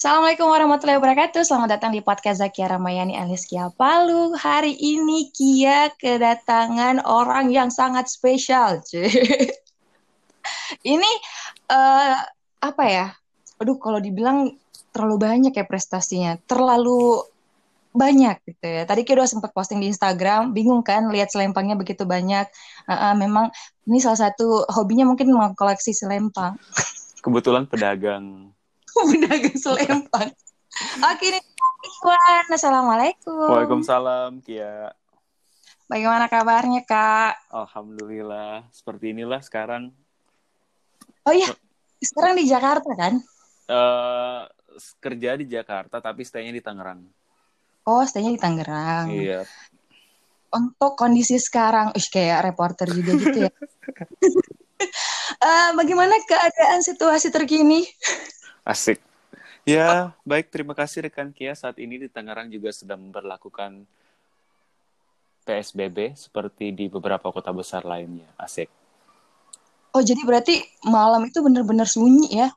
[0.00, 1.44] Assalamualaikum warahmatullahi wabarakatuh.
[1.44, 4.32] Selamat datang di podcast Zakia Ramayani alias Kia Palu.
[4.32, 8.80] Hari ini Kia kedatangan orang yang sangat spesial.
[10.96, 11.10] ini
[11.68, 12.16] uh,
[12.64, 13.12] apa ya?
[13.60, 14.56] Aduh, kalau dibilang
[14.88, 16.40] terlalu banyak ya prestasinya.
[16.48, 17.20] Terlalu
[17.92, 18.88] banyak gitu ya.
[18.88, 22.48] Tadi Kia udah sempat posting di Instagram, bingung kan lihat selempangnya begitu banyak.
[22.88, 23.52] Uh, uh, memang
[23.84, 26.56] ini salah satu hobinya mungkin mau koleksi selempang.
[27.20, 28.56] Kebetulan pedagang
[29.10, 30.28] pedagang selempang.
[31.02, 31.42] Oke nih,
[32.00, 32.46] Iwan.
[32.50, 33.50] Assalamualaikum.
[33.50, 34.94] Waalaikumsalam, Kia.
[35.90, 37.50] Bagaimana kabarnya, Kak?
[37.50, 38.62] Alhamdulillah.
[38.70, 39.90] Seperti inilah sekarang.
[41.26, 41.50] Oh iya,
[41.98, 43.18] sekarang di Jakarta kan?
[43.66, 44.46] Uh,
[45.02, 47.02] kerja di Jakarta, tapi stay-nya di Tangerang.
[47.84, 49.10] Oh, stay-nya di Tangerang.
[49.10, 49.44] Iya.
[50.50, 53.52] Untuk kondisi sekarang, ih kayak reporter juga gitu ya.
[55.38, 57.86] uh, bagaimana keadaan situasi terkini?
[58.70, 59.02] Asik.
[59.66, 60.54] Ya, baik.
[60.54, 61.58] Terima kasih rekan Kia.
[61.58, 63.82] Saat ini di Tangerang juga sedang memperlakukan
[65.42, 68.30] PSBB seperti di beberapa kota besar lainnya.
[68.38, 68.70] Asik.
[69.90, 72.48] Oh, jadi berarti malam itu benar-benar sunyi ya?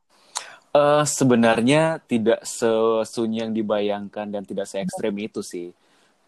[0.73, 5.73] Uh, sebenarnya tidak sesunyi yang dibayangkan dan tidak se ekstrem itu sih.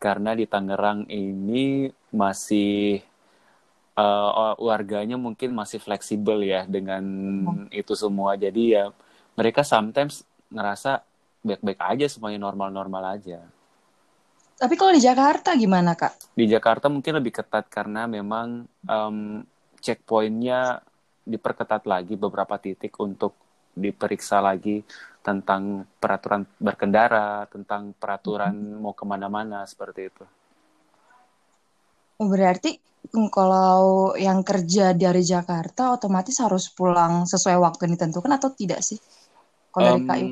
[0.02, 3.06] Karena di Tangerang ini masih
[3.94, 7.06] uh, warganya mungkin masih fleksibel ya dengan
[7.46, 7.70] hmm.
[7.70, 8.34] itu semua.
[8.34, 8.90] Jadi ya
[9.36, 11.04] mereka sometimes ngerasa
[11.46, 13.40] baik-baik aja semuanya normal-normal aja.
[14.56, 16.32] Tapi kalau di Jakarta gimana kak?
[16.32, 19.44] Di Jakarta mungkin lebih ketat karena memang um,
[19.84, 20.80] checkpointnya
[21.28, 23.36] diperketat lagi beberapa titik untuk
[23.76, 24.80] diperiksa lagi
[25.20, 28.80] tentang peraturan berkendara, tentang peraturan hmm.
[28.80, 30.26] mau ke mana-mana seperti itu.
[32.16, 32.80] Oh, berarti
[33.28, 38.96] kalau yang kerja dari Jakarta otomatis harus pulang sesuai waktu yang ditentukan atau tidak sih?
[39.76, 40.30] Kalau um, dari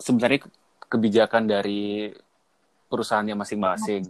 [0.00, 0.40] Sebenarnya
[0.88, 2.10] kebijakan dari
[2.90, 4.02] perusahaannya masing-masing.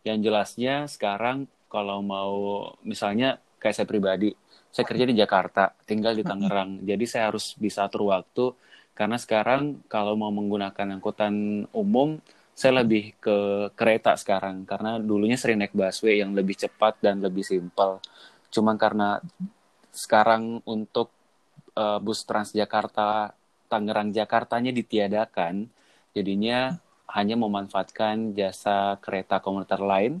[0.00, 4.32] Yang jelasnya sekarang kalau mau misalnya kayak saya pribadi,
[4.72, 6.80] saya kerja di Jakarta, tinggal di Tangerang.
[6.82, 8.56] Jadi saya harus bisa atur waktu
[8.96, 12.16] karena sekarang kalau mau menggunakan angkutan umum
[12.56, 17.44] saya lebih ke kereta sekarang karena dulunya sering naik busway yang lebih cepat dan lebih
[17.44, 18.00] simpel.
[18.48, 19.20] Cuma karena
[19.92, 21.12] sekarang untuk
[21.76, 23.35] uh, bus Transjakarta
[23.66, 25.66] Tangerang Jakartanya ditiadakan,
[26.16, 26.78] jadinya
[27.12, 30.18] hanya memanfaatkan jasa kereta komuter lain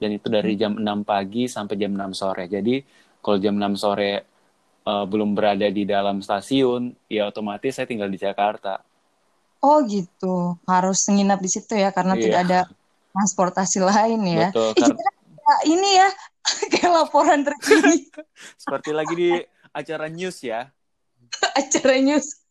[0.00, 2.48] dan itu dari jam 6 pagi sampai jam 6 sore.
[2.48, 2.80] Jadi
[3.20, 4.12] kalau jam 6 sore
[4.88, 8.82] uh, belum berada di dalam stasiun, ya otomatis saya tinggal di Jakarta.
[9.62, 12.22] Oh gitu, harus nginap di situ ya karena iya.
[12.26, 12.60] tidak ada
[13.14, 14.48] transportasi lain ya.
[14.50, 14.70] Betul.
[14.74, 14.90] Eh,
[15.42, 16.08] kar- ini ya
[16.74, 18.10] kayak laporan terkini.
[18.58, 19.30] Seperti lagi di
[19.70, 20.66] acara news ya.
[21.60, 22.41] acara news.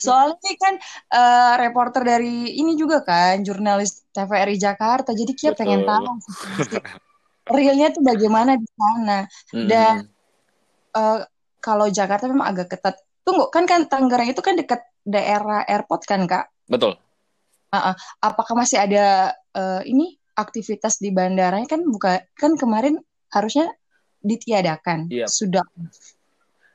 [0.00, 0.74] Soalnya ini kan
[1.12, 5.12] uh, reporter dari ini juga kan, jurnalis TVRI Jakarta.
[5.12, 5.60] Jadi Kia Betul.
[5.64, 6.04] pengen tahu
[7.50, 9.18] realnya tuh bagaimana di sana.
[9.54, 9.66] Hmm.
[9.70, 9.94] Dan
[10.94, 11.22] uh,
[11.62, 12.98] kalau Jakarta memang agak ketat.
[13.26, 16.46] Tunggu, kan kan Tangerang itu kan dekat daerah airport kan, Kak?
[16.70, 16.94] Betul.
[17.74, 23.02] Uh, uh, apakah masih ada uh, ini aktivitas di bandaranya kan buka kan kemarin
[23.34, 23.72] harusnya
[24.22, 25.10] ditiadakan.
[25.10, 25.26] Yep.
[25.26, 25.66] Sudah.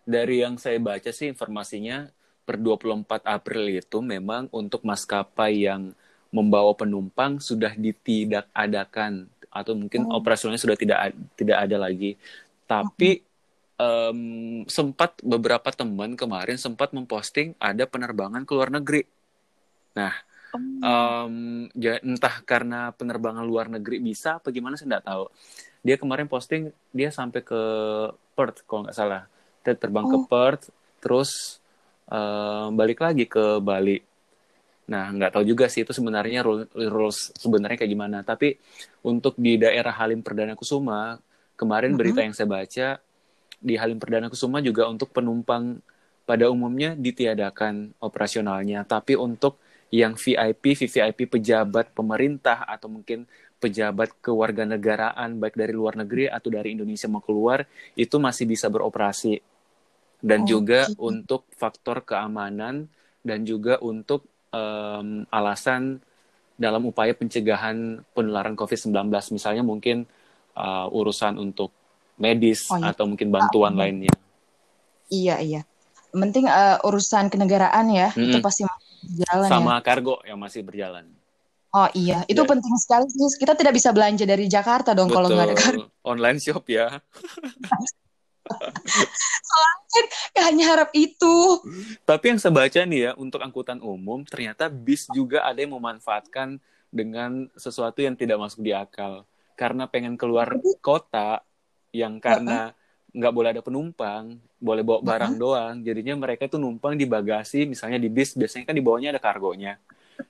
[0.04, 2.10] Dari yang saya baca sih informasinya
[2.52, 5.96] per 24 April itu memang untuk maskapai yang
[6.36, 10.20] membawa penumpang sudah ditidak adakan atau mungkin oh.
[10.20, 12.20] operasionalnya sudah tidak tidak ada lagi.
[12.68, 13.24] Tapi
[13.80, 14.20] um,
[14.68, 19.08] sempat beberapa teman kemarin sempat memposting ada penerbangan ke luar negeri.
[19.96, 20.12] Nah,
[20.84, 25.24] um, ya, entah karena penerbangan luar negeri bisa apa gimana saya tidak tahu.
[25.88, 27.62] Dia kemarin posting dia sampai ke
[28.36, 29.24] Perth kalau nggak salah.
[29.64, 30.12] Dia terbang oh.
[30.12, 30.68] ke Perth,
[31.00, 31.61] terus
[32.12, 33.98] uh, balik lagi ke Bali.
[34.92, 38.18] Nah, nggak tahu juga sih itu sebenarnya rules sebenarnya kayak gimana.
[38.28, 38.60] Tapi
[39.08, 41.16] untuk di daerah Halim Perdana Kusuma,
[41.56, 42.00] kemarin mm -hmm.
[42.00, 42.88] berita yang saya baca
[43.62, 45.80] di Halim Perdana Kusuma juga untuk penumpang
[46.28, 48.84] pada umumnya ditiadakan operasionalnya.
[48.84, 49.62] Tapi untuk
[49.92, 53.28] yang VIP, VVIP pejabat pemerintah atau mungkin
[53.62, 57.62] pejabat kewarganegaraan baik dari luar negeri atau dari Indonesia mau keluar
[57.94, 59.38] itu masih bisa beroperasi
[60.22, 61.10] dan oh, juga gitu.
[61.10, 62.86] untuk faktor keamanan
[63.26, 66.02] dan juga untuk um, alasan
[66.56, 70.06] dalam upaya pencegahan penularan COVID-19 misalnya mungkin
[70.54, 71.74] uh, urusan untuk
[72.22, 72.94] medis oh, iya.
[72.94, 74.14] atau mungkin bantuan ah, lainnya.
[75.10, 75.62] Iya iya.
[76.14, 78.22] Penting uh, urusan kenegaraan ya hmm.
[78.30, 78.62] itu pasti
[79.02, 79.82] berjalan sama ya.
[79.82, 81.10] kargo yang masih berjalan.
[81.72, 82.48] Oh iya, itu ya.
[82.52, 83.40] penting sekali sih.
[83.40, 85.18] Kita tidak bisa belanja dari Jakarta dong Betul.
[85.24, 85.84] kalau nggak ada kargo.
[86.04, 86.88] Online shop ya.
[89.48, 91.36] Soalnya kan ya hanya harap itu.
[92.04, 96.58] Tapi yang saya baca nih ya, untuk angkutan umum, ternyata bis juga ada yang memanfaatkan
[96.92, 99.24] dengan sesuatu yang tidak masuk di akal.
[99.56, 101.46] Karena pengen keluar kota,
[101.92, 102.74] yang karena
[103.12, 105.76] nggak boleh ada penumpang, boleh bawa barang doang.
[105.84, 109.76] Jadinya mereka tuh numpang di bagasi, misalnya di bis, biasanya kan di bawahnya ada kargonya.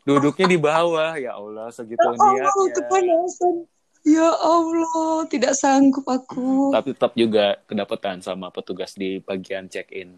[0.07, 2.73] Duduknya di bawah, ya Allah, segitu Allah, niatnya.
[2.81, 3.55] kepanasan.
[4.01, 6.73] Ya Allah, tidak sanggup aku.
[6.73, 10.17] Tapi tetap juga kedapatan sama petugas di bagian check-in.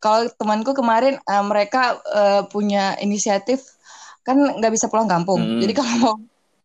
[0.00, 3.76] Kalau temanku kemarin eh, mereka eh, punya inisiatif
[4.24, 5.40] kan nggak bisa pulang kampung.
[5.40, 5.60] Mm.
[5.60, 6.14] Jadi kalau mau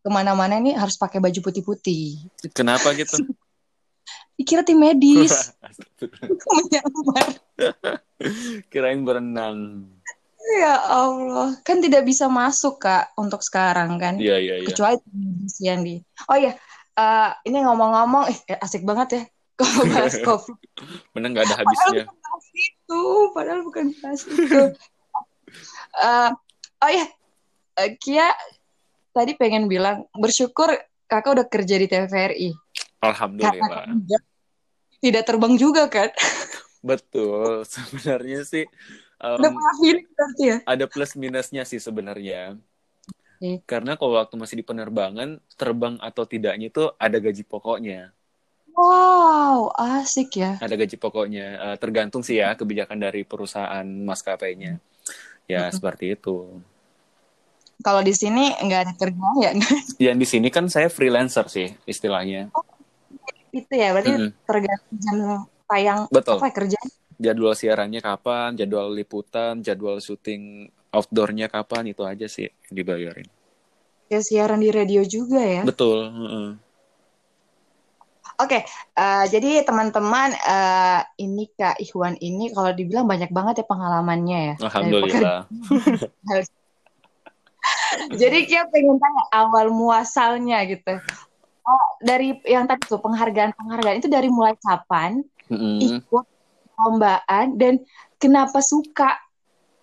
[0.00, 2.24] ke mana-mana nih harus pakai baju putih-putih.
[2.56, 3.20] Kenapa gitu?
[4.40, 5.52] Dikira tim medis
[6.56, 7.28] menyamar.
[8.72, 9.84] Kirain berenang.
[10.40, 14.16] Ya Allah, kan tidak bisa masuk kak untuk sekarang kan.
[14.16, 14.66] Iya, iya, iya.
[14.66, 14.96] Kecuali
[15.60, 16.00] yang di.
[16.26, 16.56] Oh iya,
[16.96, 19.22] eh, ini ngomong-ngomong, eh, asik banget ya
[19.60, 20.56] kalau bahas COVID.
[21.12, 22.04] Bener nggak ada Padahal habisnya.
[22.08, 23.02] bukan bahas itu,
[23.36, 24.62] padahal bukan bahas itu.
[25.90, 26.30] Eh,
[26.86, 27.04] oh ya,
[27.82, 28.30] eh, Kia
[29.10, 30.70] tadi pengen bilang bersyukur
[31.10, 32.54] kakak udah kerja di TVRI.
[33.02, 33.90] Alhamdulillah.
[33.90, 34.18] Karena
[35.02, 36.14] tidak terbang juga kan?
[36.86, 37.66] Betul.
[37.66, 38.62] Sebenarnya sih
[39.20, 40.56] em, Udah punya feeling berarti ya?
[40.72, 42.56] ada plus minusnya sih sebenarnya.
[43.40, 43.62] Oke.
[43.70, 48.12] Karena kalau waktu masih di penerbangan, terbang atau tidaknya itu ada gaji pokoknya.
[48.76, 50.56] Wow, asik ya.
[50.64, 51.46] Ada gaji pokoknya.
[51.72, 54.80] Eh, tergantung sih ya kebijakan dari perusahaan maskapainya.
[55.50, 55.74] Ya, Mm-mm.
[55.74, 56.60] seperti itu.
[57.80, 59.50] Kalau di sini nggak ada kerjaan ya?
[60.10, 62.52] Yang di sini kan saya freelancer sih istilahnya.
[63.50, 64.30] itu ya, berarti Mm-mm.
[64.46, 65.16] tergantung jam
[65.66, 66.38] tayang Betul.
[66.38, 66.88] apa ya, kerjaan.
[67.20, 73.28] Jadwal siarannya kapan, jadwal liputan, jadwal syuting outdoornya kapan, itu aja sih yang dibayarin.
[74.08, 75.62] Ya siaran di radio juga ya.
[75.68, 76.08] Betul.
[76.08, 76.48] heeh.
[78.40, 78.64] Oke,
[78.96, 84.54] eh, jadi teman-teman eh, ini Kak Ikhwan ini kalau dibilang banyak banget ya pengalamannya ya.
[84.64, 85.44] Alhamdulillah.
[88.20, 90.96] Jadi Kia pengen tanya awal muasalnya gitu.
[91.68, 95.20] Oh, dari yang tadi tuh penghargaan-penghargaan itu dari mulai kapan
[95.52, 95.78] Mm-mm.
[95.84, 96.26] ikut
[96.80, 97.84] perlombaan dan
[98.16, 99.20] kenapa suka?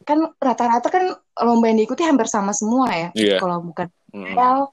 [0.01, 1.13] Kan rata-rata kan
[1.45, 3.09] lomba yang diikuti hampir sama semua ya.
[3.13, 3.37] Iya.
[3.37, 4.33] Kalau bukan Mm.
[4.39, 4.71] Well,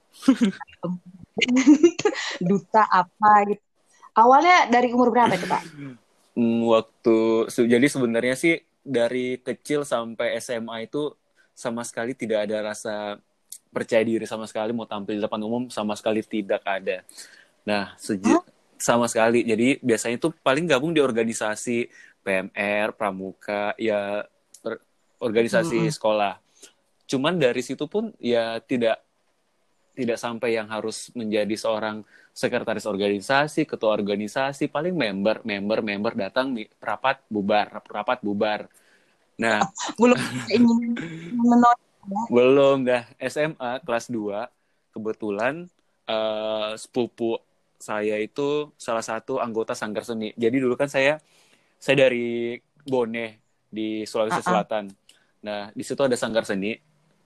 [2.49, 3.62] duta apa gitu.
[4.15, 5.62] Awalnya dari umur berapa tuh Kak?
[6.38, 7.17] Mm, Waktu
[7.50, 11.11] jadi sebenarnya sih dari kecil sampai SMA itu
[11.50, 13.19] sama sekali tidak ada rasa
[13.75, 17.03] percaya diri sama sekali mau tampil di depan umum sama sekali tidak ada.
[17.67, 18.38] Nah, seje-
[18.79, 19.43] sama sekali.
[19.43, 21.91] Jadi biasanya itu paling gabung di organisasi
[22.25, 24.25] PMR, Pramuka, ya
[25.21, 25.94] organisasi Mm-mm.
[25.94, 26.41] sekolah.
[27.05, 29.05] Cuman dari situ pun ya tidak
[29.94, 32.03] tidak sampai yang harus menjadi seorang
[32.35, 36.50] sekretaris organisasi, ketua organisasi, paling member, member, member datang
[36.82, 38.67] rapat bubar, rapat bubar.
[39.38, 39.62] Nah,
[39.94, 40.19] Belum
[40.56, 40.99] ingin
[41.31, 41.79] menolak
[42.29, 45.65] belum dah SMA kelas 2 kebetulan
[46.05, 47.41] eh, sepupu
[47.81, 50.32] saya itu salah satu anggota sanggar seni.
[50.37, 51.20] Jadi dulu kan saya
[51.84, 54.46] saya dari Bone di Sulawesi ah.
[54.48, 54.88] Selatan.
[55.44, 56.72] Nah, di situ ada sanggar seni.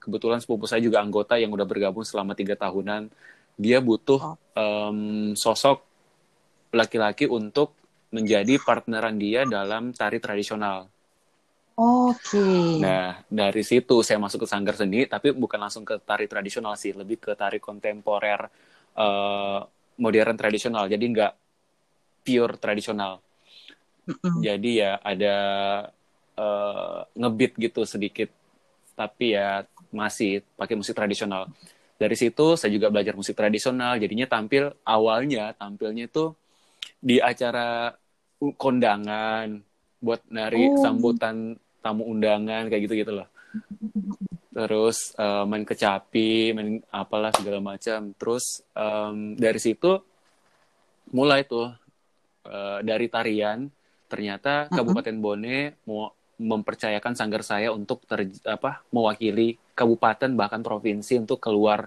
[0.03, 3.07] Kebetulan sepupu saya juga anggota yang udah bergabung selama tiga tahunan.
[3.55, 5.79] Dia butuh em, sosok
[6.75, 7.71] laki-laki untuk
[8.11, 10.91] menjadi partneran dia dalam tari tradisional.
[11.79, 12.43] Oke.
[12.83, 16.91] Nah, dari situ saya masuk ke sanggar seni, tapi bukan langsung ke tari tradisional sih,
[16.91, 18.43] lebih ke tari kontemporer,
[18.99, 19.59] eh,
[20.03, 20.91] modern tradisional.
[20.91, 21.33] Jadi nggak
[22.27, 23.23] pure tradisional.
[24.41, 25.35] Jadi ya ada
[26.35, 28.29] eh, ngebeat gitu sedikit,
[28.95, 31.49] tapi ya masih pakai musik tradisional.
[31.99, 36.31] Dari situ saya juga belajar musik tradisional, jadinya tampil awalnya tampilnya itu
[36.99, 37.91] di acara
[38.55, 39.59] kondangan
[39.99, 40.79] buat nari Oh.
[40.79, 43.27] sambutan tamu undangan kayak gitu-gitu loh.
[44.55, 48.15] Terus eh, main kecapi, main apalah segala macam.
[48.15, 49.99] Terus em, dari situ
[51.11, 51.67] mulai tuh
[52.47, 53.67] eh, dari tarian
[54.09, 54.67] ternyata.
[54.67, 61.85] Kabupaten Bone mau mempercayakan sanggar saya untuk ter, apa mewakili kabupaten bahkan provinsi untuk keluar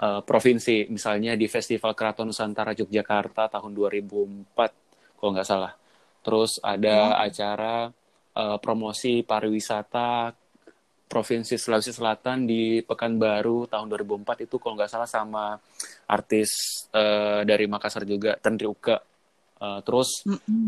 [0.00, 5.72] eh, provinsi misalnya di Festival Keraton Nusantara Yogyakarta tahun 2004 kalau nggak salah.
[6.24, 7.92] Terus ada acara
[8.34, 10.32] eh, promosi pariwisata
[11.04, 15.54] Provinsi Sulawesi Selatan di Pekanbaru tahun 2004 itu kalau nggak salah sama
[16.08, 16.50] artis
[16.90, 19.13] eh, dari Makassar juga Tendri Uke.
[19.64, 20.24] Eh, terus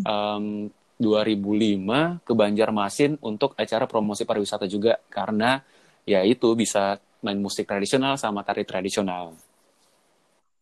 [0.07, 5.61] em, 2005 ke Banjarmasin untuk acara promosi pariwisata juga karena
[6.09, 9.37] ya itu bisa main musik tradisional sama tari tradisional.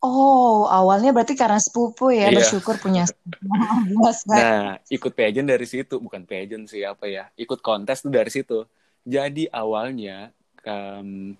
[0.05, 2.43] Oh, awalnya berarti karena sepupu ya, Iya.
[2.45, 3.09] bersyukur punya.
[4.29, 8.67] Nah, ikut pageant dari situ, bukan pageant sih apa ya, ikut kontes tuh dari situ.
[9.05, 10.29] Jadi awalnya
[10.64, 11.33] em,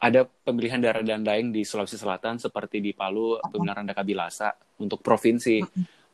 [0.00, 5.02] ada pemilihan daerah dan daeng di Sulawesi Selatan seperti di Palu, pemilihan Randa Kabilasa untuk
[5.04, 5.60] provinsi.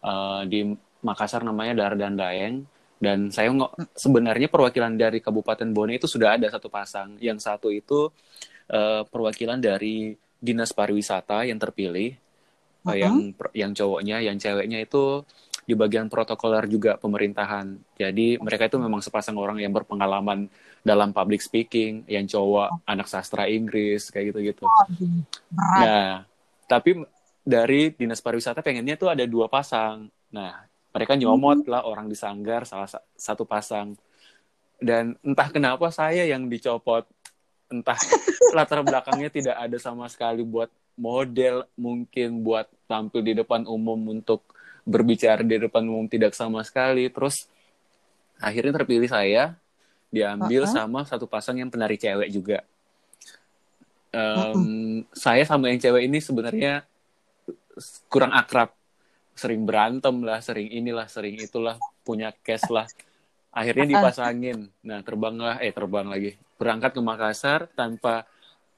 [0.03, 0.61] Eh, di
[1.05, 2.55] Makassar namanya daerah dan daeng.
[2.97, 7.17] Dan saya nggak sebenarnya perwakilan dari Kabupaten Bone itu sudah ada satu pasang.
[7.21, 8.11] Yang satu itu
[8.73, 12.17] eh, perwakilan dari Dinas Pariwisata yang terpilih
[12.87, 13.03] Uh, Mm-mm.
[13.03, 13.17] yang
[13.51, 15.27] yang cowoknya, yang ceweknya itu
[15.67, 17.75] di bagian protokoler juga pemerintahan.
[17.99, 20.47] Jadi mereka itu memang sepasang orang yang berpengalaman
[20.87, 24.71] dalam public speaking, yang cowok anak sastra Inggris kayak gitu-gitu.
[25.51, 25.83] Berat.
[25.83, 26.11] Nah,
[26.71, 27.03] tapi
[27.47, 30.11] dari dinas pariwisata pengennya tuh ada dua pasang.
[30.35, 33.95] Nah, mereka nyomot lah orang di sanggar salah sa- satu pasang.
[34.83, 37.07] Dan entah kenapa saya yang dicopot,
[37.71, 37.95] entah
[38.57, 44.43] latar belakangnya tidak ada sama sekali buat model, mungkin buat tampil di depan umum untuk
[44.83, 47.07] berbicara di depan umum tidak sama sekali.
[47.15, 47.47] Terus
[48.43, 49.55] akhirnya terpilih saya
[50.11, 50.75] diambil Uh-uh.
[50.75, 52.59] sama satu pasang yang penari cewek juga.
[54.11, 56.83] Em, Saya sama yang cewek ini sebenarnya
[58.09, 58.73] kurang akrab,
[59.37, 62.89] sering berantem lah, sering inilah, sering itulah, punya case lah.
[63.53, 64.69] Akhirnya dipasangin.
[64.85, 68.25] Nah, terbanglah, eh terbang lagi, berangkat ke Makassar tanpa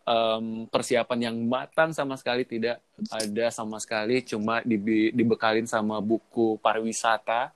[0.06, 6.58] em, persiapan yang matang sama sekali tidak ada sama sekali, cuma dibi- dibekalin sama buku
[6.58, 7.50] pariwisata,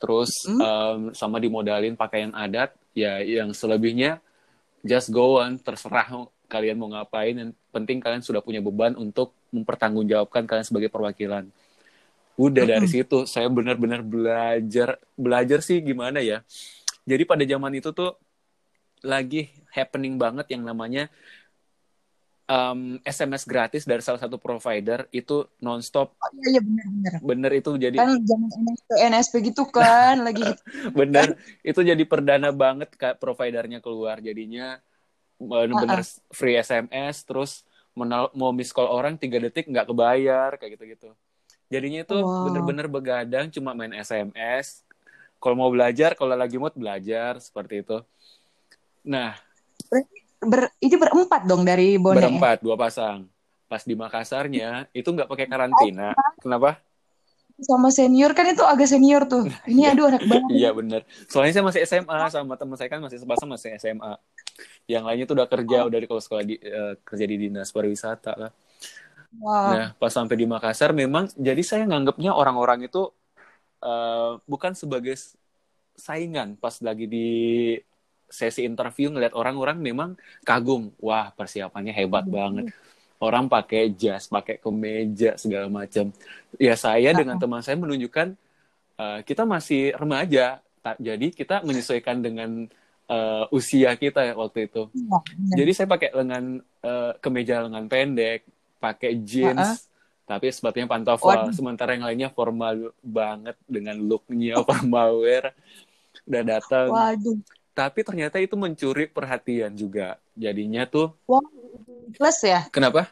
[0.00, 4.20] terus em, sama dimodalin pakaian adat, ya yang selebihnya
[4.80, 10.50] just go on, terserah kalian mau ngapain, yang penting kalian sudah punya beban untuk mempertanggungjawabkan
[10.50, 11.46] kalian sebagai perwakilan.
[12.34, 16.42] Udah dari situ saya benar-benar belajar, belajar sih gimana ya.
[17.06, 18.18] Jadi pada zaman itu tuh
[19.06, 21.08] lagi happening banget yang namanya
[22.50, 27.12] um, SMS gratis dari salah satu provider itu nonstop Oh, iya, iya benar-benar.
[27.22, 30.62] bener itu jadi Kan zaman NSP, NSP gitu kan, lagi gitu.
[30.92, 34.82] bener itu jadi perdana banget kak providernya keluar jadinya
[35.40, 37.64] bener-bener free SMS terus
[38.36, 41.10] mau miss call orang tiga detik nggak kebayar kayak gitu-gitu
[41.66, 42.44] jadinya itu Wow.
[42.46, 44.84] bener-bener begadang cuma main SMS
[45.40, 47.98] kalau mau belajar kalau lagi mood belajar seperti itu
[49.00, 49.32] nah
[50.40, 52.16] Ber, itu berempat dong dari Bone.
[52.16, 52.28] ya?
[52.28, 53.28] berempat dua pasang
[53.64, 56.80] pas di Makassarnya itu nggak pakai karantina kenapa
[57.60, 59.44] Sama senior kan itu agak senior tuh.
[59.68, 60.48] Ini aduh anak banget.
[60.48, 61.04] Iya bener.
[61.28, 64.16] Soalnya saya masih SMA sama teman saya kan masih sepasang masih SMA.
[64.90, 68.32] Yang lainnya tuh udah kerja, udah di kalau sekolah di eh, kerja di dinas pariwisata
[68.34, 68.52] lah.
[69.38, 69.70] Wah.
[69.70, 73.14] Nah pas sampai di Makassar memang jadi saya nganggapnya orang-orang itu
[73.82, 75.14] eh, bukan sebagai
[75.94, 77.28] saingan pas lagi di
[78.30, 80.10] sesi interview ngeliat orang-orang memang
[80.42, 80.90] kagum.
[80.98, 82.74] Wah persiapannya hebat banget.
[83.20, 86.08] Orang pakai jas, pakai kemeja segala macam.
[86.56, 88.34] Ya saya dengan teman saya menunjukkan
[88.98, 90.58] eh, kita masih remaja.
[90.96, 92.64] Jadi kita menyesuaikan dengan
[93.10, 94.86] eh, usia kita ya waktu itu.
[94.94, 95.22] Benar.
[95.58, 98.46] Jadi saya pakai lengan eh, kemeja lengan pendek,
[98.78, 99.76] pakai jeans, Uh-uh.
[100.30, 101.50] tapi sepatunya pantofel.
[101.50, 101.52] Waduh.
[101.52, 105.50] Sementara yang lainnya formal banget dengan looknya formal wear.
[106.24, 106.88] Udah datang.
[106.88, 107.36] Waduh.
[107.70, 110.18] Tapi ternyata itu mencuri perhatian juga.
[110.34, 111.40] Jadinya tuh Wah,
[112.14, 112.66] plus ya.
[112.70, 113.08] kenapa?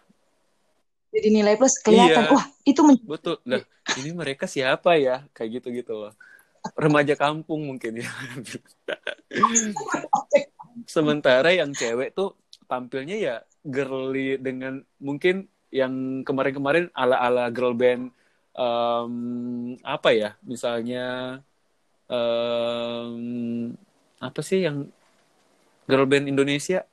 [1.09, 2.29] Jadi nilai plus kelihatan.
[2.29, 2.33] Iya.
[2.37, 3.41] Wah, itu men- Betul.
[3.49, 3.65] Lah,
[3.97, 5.25] ini mereka siapa ya?
[5.33, 6.13] Kayak gitu-gitu loh.
[6.75, 8.11] Remaja kampung mungkin ya.
[10.95, 12.39] Sementara yang cewek tuh
[12.69, 18.13] tampilnya ya girly dengan mungkin yang kemarin-kemarin ala-ala girl band
[18.57, 19.15] em,
[19.83, 20.31] apa ya?
[20.45, 21.39] Misalnya
[22.09, 23.75] em,
[24.19, 24.89] apa sih yang
[25.89, 26.85] girl band Indonesia?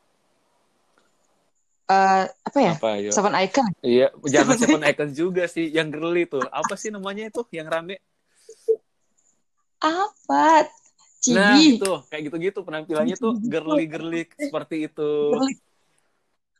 [1.85, 2.73] eh, apa ya?
[2.77, 3.11] Apa ya?
[3.13, 3.69] Seven Icon.
[3.85, 5.69] Iya, jangan Seven Icons juga sih.
[5.69, 6.45] Yang girly tuh.
[6.49, 8.01] Apa sih namanya itu yang rame?
[9.85, 10.65] Apa?
[11.33, 11.77] Nah, Cibi.
[11.81, 15.13] itu kayak gitu-gitu penampilannya tuh girly-girly seperti itu.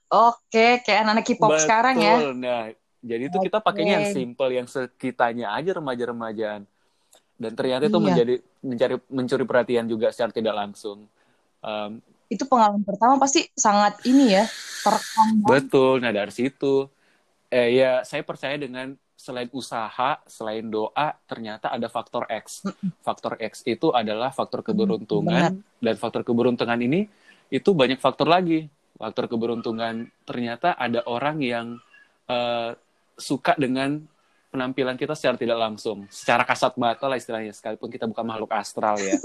[0.10, 2.14] Oke, kayak anak K-pop sekarang ya.
[2.18, 2.30] Betul.
[2.38, 2.64] Nah,
[3.02, 6.66] jadi itu kita pakainya yang simple, yang sekitanya aja remaja-remajaan.
[7.36, 8.06] Dan ternyata itu Iya.
[8.06, 11.06] menjadi mencari mencuri perhatian juga secara tidak langsung.
[11.62, 14.50] Um, Itu pengalaman pertama pasti sangat ini ya,
[14.82, 16.02] terekam betul.
[16.02, 16.90] Nah, dari situ
[17.54, 22.68] eh ya saya percaya dengan selain usaha, selain doa, ternyata ada faktor X.
[23.02, 27.08] Faktor X itu adalah faktor keberuntungan dan faktor keberuntungan ini
[27.50, 28.68] itu banyak faktor lagi.
[28.96, 31.68] Faktor keberuntungan ternyata ada orang yang
[32.32, 32.72] eh,
[33.16, 34.00] suka dengan
[34.56, 38.96] penampilan kita secara tidak langsung, secara kasat mata lah istilahnya, sekalipun kita bukan makhluk astral
[38.96, 39.20] ya.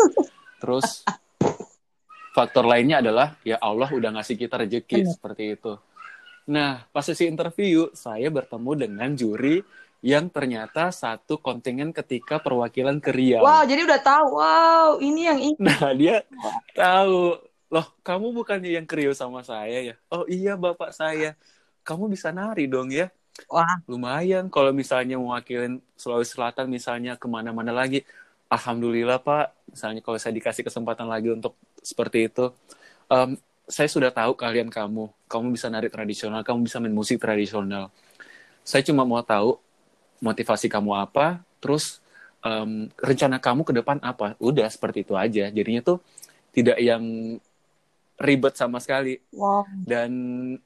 [0.58, 1.06] Terus
[2.34, 5.14] faktor lainnya adalah ya Allah udah ngasih kita rezeki Benar.
[5.14, 5.72] seperti itu.
[6.50, 9.62] Nah, pas sesi interview, saya bertemu dengan juri
[10.02, 13.46] yang ternyata satu kontingen ketika perwakilan ke Riau.
[13.46, 14.26] Wow, jadi udah tahu.
[14.34, 15.58] Wow, ini yang ini.
[15.62, 16.26] Nah, dia
[16.74, 17.38] tahu.
[17.70, 19.94] Loh, kamu bukannya yang ke Riau sama saya ya?
[20.10, 21.38] Oh iya, Bapak saya.
[21.86, 23.14] Kamu bisa nari dong ya?
[23.46, 28.02] Wah, Lumayan kalau misalnya mewakilin Sulawesi Selatan misalnya ke mana-mana lagi.
[28.50, 29.70] Alhamdulillah, Pak.
[29.70, 32.50] Misalnya kalau saya dikasih kesempatan lagi untuk seperti itu.
[33.06, 33.38] Em,
[33.70, 35.08] saya sudah tahu kalian kamu.
[35.30, 37.94] Kamu bisa nari tradisional, kamu bisa main musik tradisional.
[38.66, 39.56] Saya cuma mau tahu
[40.20, 42.02] motivasi kamu apa, terus
[42.42, 44.34] em, rencana kamu ke depan apa.
[44.42, 45.48] Udah seperti itu aja.
[45.48, 45.98] Jadinya tuh
[46.50, 47.02] tidak yang
[48.20, 49.22] ribet sama sekali.
[49.32, 49.64] wow.
[49.86, 50.10] Dan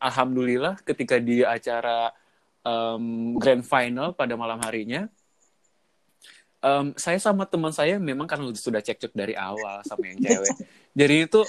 [0.01, 2.11] alhamdulillah ketika di acara
[2.65, 5.07] em, grand final pada malam harinya,
[6.65, 10.51] em, saya sama teman saya memang kan sudah cekcok dari awal sama yang cewek.
[10.99, 11.41] Jadi itu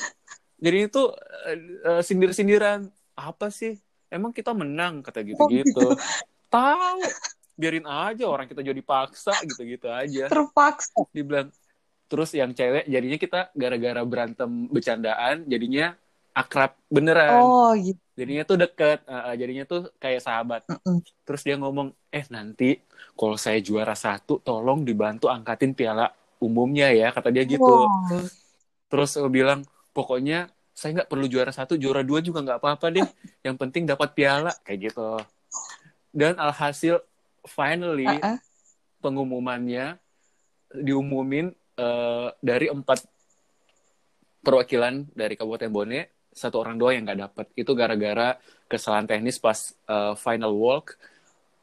[0.65, 1.01] jadi itu
[1.45, 3.77] eh, eh, sindir-sindiran apa sih?
[4.09, 5.93] Emang kita menang kata Oh, gitu-gitu.
[6.49, 7.05] Tahu,
[7.53, 10.25] biarin aja orang kita jadi paksa gitu-gitu aja.
[10.25, 11.05] Terpaksa.
[11.13, 11.53] Dibilang
[12.05, 15.93] terus yang cewek jadinya kita gara-gara berantem bercandaan jadinya
[16.35, 17.41] akrab beneran.
[17.45, 17.97] Oh, gitu.
[18.15, 20.63] Jadinya tuh deket, uh, uh, jadinya tuh kayak sahabat.
[20.71, 21.03] Mm-mm.
[21.27, 22.79] Terus dia ngomong, eh nanti
[23.15, 27.63] kalau saya juara satu, tolong dibantu angkatin piala umumnya ya, kata dia gitu.
[27.63, 28.23] Wow.
[28.87, 33.07] Terus gue bilang, pokoknya saya nggak perlu juara satu, juara dua juga nggak apa-apa deh.
[33.47, 35.15] Yang penting dapat piala, kayak gitu.
[36.11, 36.99] Dan alhasil,
[37.47, 38.37] finally, Uh-uh.
[38.99, 39.95] pengumumannya
[40.75, 43.07] diumumin eh, dari empat
[44.43, 45.99] perwakilan dari Kabupaten Bone,
[46.35, 47.45] satu orang doang yang nggak dapat.
[47.55, 48.35] Itu gara-gara
[48.67, 50.99] kesalahan teknis pas eh, final walk,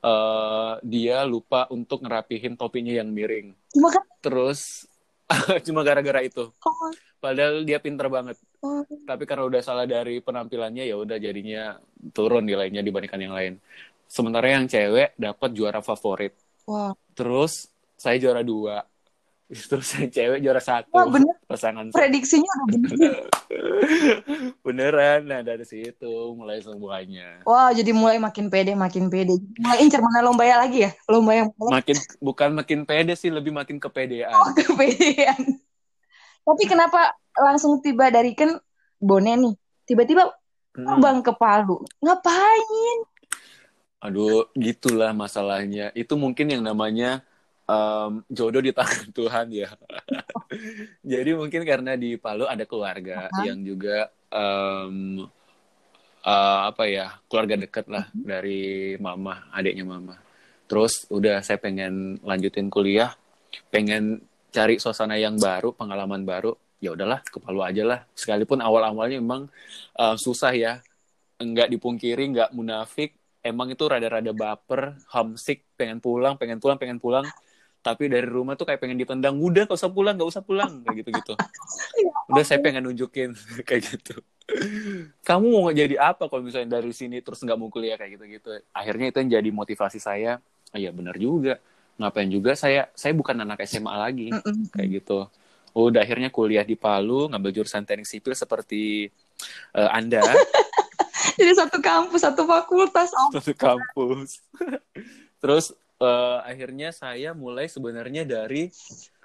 [0.00, 3.52] eh, dia lupa untuk ngerapihin topinya yang miring.
[3.76, 4.88] Cuma kan Terus
[5.68, 6.48] cuma gara-gara itu.
[6.48, 6.90] oh,
[7.22, 8.34] Padahal dia pinter banget.
[8.60, 11.78] oh, Tapi karena udah salah dari penampilannya ya udah jadinya
[12.10, 13.54] turun nilainya dibandingkan yang lain.
[14.10, 16.34] Sementara yang cewek dapat juara favorit.
[16.66, 16.90] wow.
[17.14, 18.82] Terus saya juara dua.
[19.70, 20.90] Terus yang cewek juara satu.
[20.90, 21.38] Wah, bener.
[21.46, 22.10] Pasangan saya.
[22.10, 23.14] Prediksinya udah bener.
[24.66, 25.20] Beneran.
[25.22, 27.44] Nah dari situ mulai semuanya.
[27.44, 29.38] Wah, jadi mulai makin pede, makin pede.
[29.60, 30.90] Mulai incer mana lomba ya lagi ya?
[31.06, 34.32] Lomba yang Makin bukan makin pede sih, lebih makin kepedean.
[34.56, 35.38] kepedean.
[36.42, 38.58] Tapi kenapa langsung tiba dari kan
[38.98, 39.54] Bone nih?
[39.86, 40.30] Tiba-tiba
[40.72, 40.88] Hmm.
[40.88, 41.84] terbang ke Palu.
[42.00, 42.98] Ngapain?
[44.00, 45.92] Aduh, gitulah masalahnya.
[45.92, 47.20] Itu mungkin yang namanya
[47.68, 49.68] em, jodoh di tangan Tuhan ya.
[51.12, 53.44] Jadi mungkin karena di Palu ada keluarga Aha.
[53.44, 55.28] yang juga em,
[56.24, 60.16] eh, apa ya keluarga dekat lah dari mama, adiknya mama.
[60.72, 63.12] Terus udah saya pengen lanjutin kuliah,
[63.68, 66.52] pengen cari suasana yang baru, pengalaman baru.
[66.82, 68.00] Ya udahlah ke Palu aja lah.
[68.12, 69.48] Sekalipun awal-awalnya memang
[69.96, 70.72] eh, susah ya,
[71.40, 73.16] nggak dipungkiri, nggak munafik.
[73.42, 77.26] Emang itu rada-rada baper, homesick, pengen pulang, pengen pulang, pengen pulang.
[77.82, 81.02] Tapi dari rumah tuh kayak pengen ditendang, udah gak usah pulang, gak usah pulang, kayak
[81.02, 81.34] gitu-gitu.
[82.30, 83.34] Udah saya pengen nunjukin
[83.68, 84.22] kayak gitu.
[85.26, 88.62] Kamu mau jadi apa kalau misalnya dari sini terus nggak mau kuliah kayak gitu-gitu.
[88.70, 90.38] Akhirnya itu yang jadi motivasi saya.
[90.70, 91.58] Ah, Iya benar juga.
[92.00, 94.72] Ngapain juga saya saya bukan anak SMA lagi Mm-mm.
[94.72, 95.28] kayak gitu.
[95.72, 99.08] Udah akhirnya kuliah di Palu ngambil jurusan teknik sipil seperti
[99.76, 100.20] eh, Anda
[101.38, 103.08] Jadi satu kampus, satu fakultas.
[103.14, 104.42] Oh, satu kampus.
[105.42, 108.68] Terus eh, akhirnya saya mulai sebenarnya dari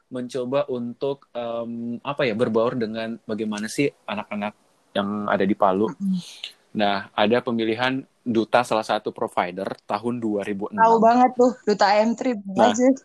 [0.08, 4.56] mencoba untuk em, apa ya berbaur dengan bagaimana sih anak-anak
[4.96, 5.92] yang ada di Palu.
[6.78, 10.78] Nah, ada pemilihan duta salah satu provider tahun 2006.
[10.78, 12.22] tahu banget tuh Duta M3
[12.54, 12.70] Nah.
[12.70, 12.88] aja.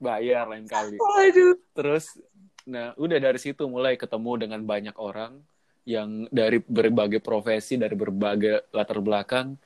[0.00, 0.96] Bayar lain kali.
[0.96, 1.58] Waduh.
[1.74, 2.16] Terus,
[2.64, 5.36] nah udah dari situ mulai ketemu dengan banyak orang
[5.84, 9.58] yang dari berbagai profesi, dari berbagai latar belakang.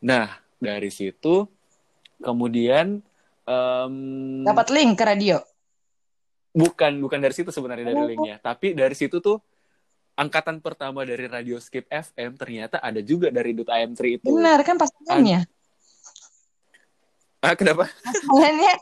[0.00, 1.44] Nah, dari situ
[2.18, 2.98] kemudian
[3.44, 3.94] em,
[4.42, 5.38] Dapat link ke radio.
[6.50, 9.38] bukan bukan dari situ sebenarnya dari linknya, tapi dari situ tuh
[10.20, 14.28] angkatan pertama dari Radio Skip FM ternyata ada juga dari Duta M3 itu.
[14.28, 15.48] Benar kan pasangannya?
[17.40, 17.88] Ah, kenapa?
[18.04, 18.74] Pasangannya.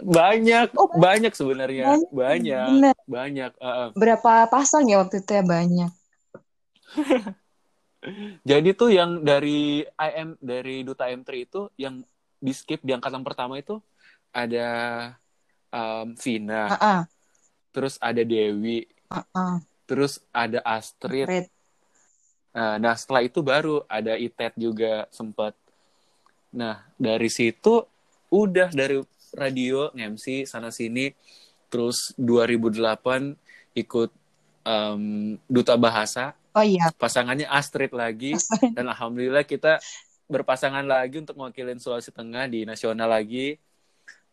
[0.00, 2.08] Banyak, Oh, banyak sebenarnya, Banyak.
[2.08, 3.52] banyak, banyak.
[3.60, 3.88] ah, ah.
[3.92, 5.92] Berapa pasang ya waktu itu ya banyak.
[8.48, 12.00] Jadi tuh yang dari IM dari Duta M3 itu yang
[12.38, 13.76] di skip di angkatan pertama itu
[14.32, 14.68] ada
[15.68, 17.00] um, Vina, Heeh.
[17.74, 19.52] terus ada Dewi, Heeh.
[19.88, 21.24] Terus ada Astrid.
[21.24, 21.48] Red.
[22.52, 25.56] Nah, nah, setelah itu baru ada Itet juga sempat.
[26.52, 27.80] Nah, dari situ
[28.28, 29.00] udah dari
[29.32, 31.08] radio MC sana sini
[31.72, 33.36] terus 2008
[33.76, 34.10] ikut
[34.64, 36.90] um, duta bahasa Oh iya.
[36.98, 38.34] Pasangannya Astrid lagi
[38.74, 39.78] dan alhamdulillah kita
[40.26, 43.62] berpasangan lagi untuk mewakilin Sulawesi Tengah di nasional lagi.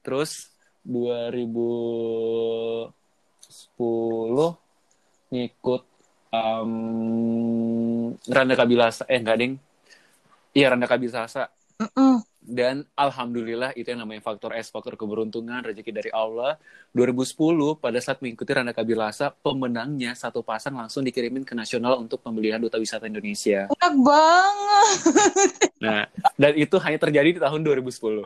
[0.01, 0.49] Terus
[0.81, 2.89] 2010
[5.35, 5.83] ngikut
[6.31, 6.71] um,
[8.31, 9.53] Randa Kabilasa eh enggak ding.
[10.55, 11.51] Iya Randa Kabilasa.
[11.75, 12.15] Mm -mm.
[12.45, 16.61] Dan alhamdulillah itu yang namanya faktor S, faktor keberuntungan, rezeki dari Allah.
[16.93, 17.33] 2010
[17.81, 22.77] pada saat mengikuti Randa Kabilasa, pemenangnya satu pasang langsung dikirimin ke nasional untuk pembelian duta
[22.77, 23.65] wisata Indonesia.
[23.73, 24.89] Enak banget.
[25.81, 26.05] Nah,
[26.37, 28.23] dan itu hanya terjadi di tahun 2010.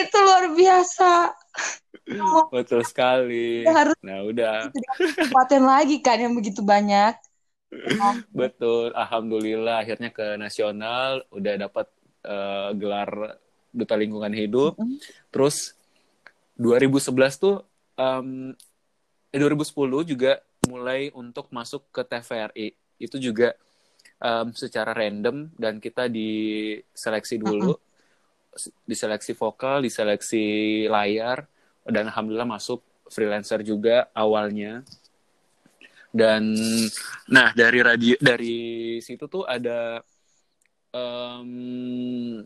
[0.00, 1.36] itu luar biasa.
[2.48, 3.68] Betul sekali.
[3.68, 4.72] Ya, harus Nah, udah.
[4.98, 7.12] Kekuatan lagi kan yang begitu banyak.
[8.32, 8.96] Betul.
[8.96, 11.86] Alhamdulillah akhirnya ke nasional udah dapat
[12.26, 13.38] uh, gelar
[13.72, 14.76] duta lingkungan hidup.
[14.78, 15.00] Mm-mm.
[15.32, 15.74] Terus
[16.60, 17.64] 2011 tuh
[17.96, 18.52] um,
[19.32, 22.68] eh, 2010 juga mulai untuk masuk ke TVRI.
[23.00, 23.56] Itu juga
[24.22, 27.74] um, secara random dan kita diseleksi dulu.
[28.84, 31.48] Diseleksi vokal, diseleksi layar
[31.88, 34.84] dan alhamdulillah masuk freelancer juga awalnya.
[36.12, 36.52] Dan
[37.24, 40.04] nah dari radio dari situ tuh ada
[40.92, 42.44] um,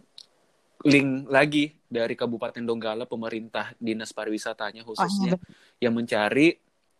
[0.87, 5.39] link lagi dari Kabupaten Donggala pemerintah dinas pariwisatanya khususnya
[5.83, 6.55] yang mencari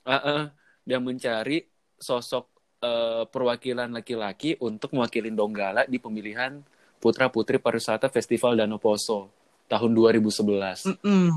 [0.07, 0.43] uh, uh,
[0.87, 2.45] yang mencari sosok
[2.83, 6.63] uh, perwakilan laki-laki untuk mewakili Donggala di pemilihan
[6.99, 9.31] putra putri pariwisata Festival Danau Poso
[9.71, 10.95] tahun 2011.
[10.95, 11.31] Mm-mm.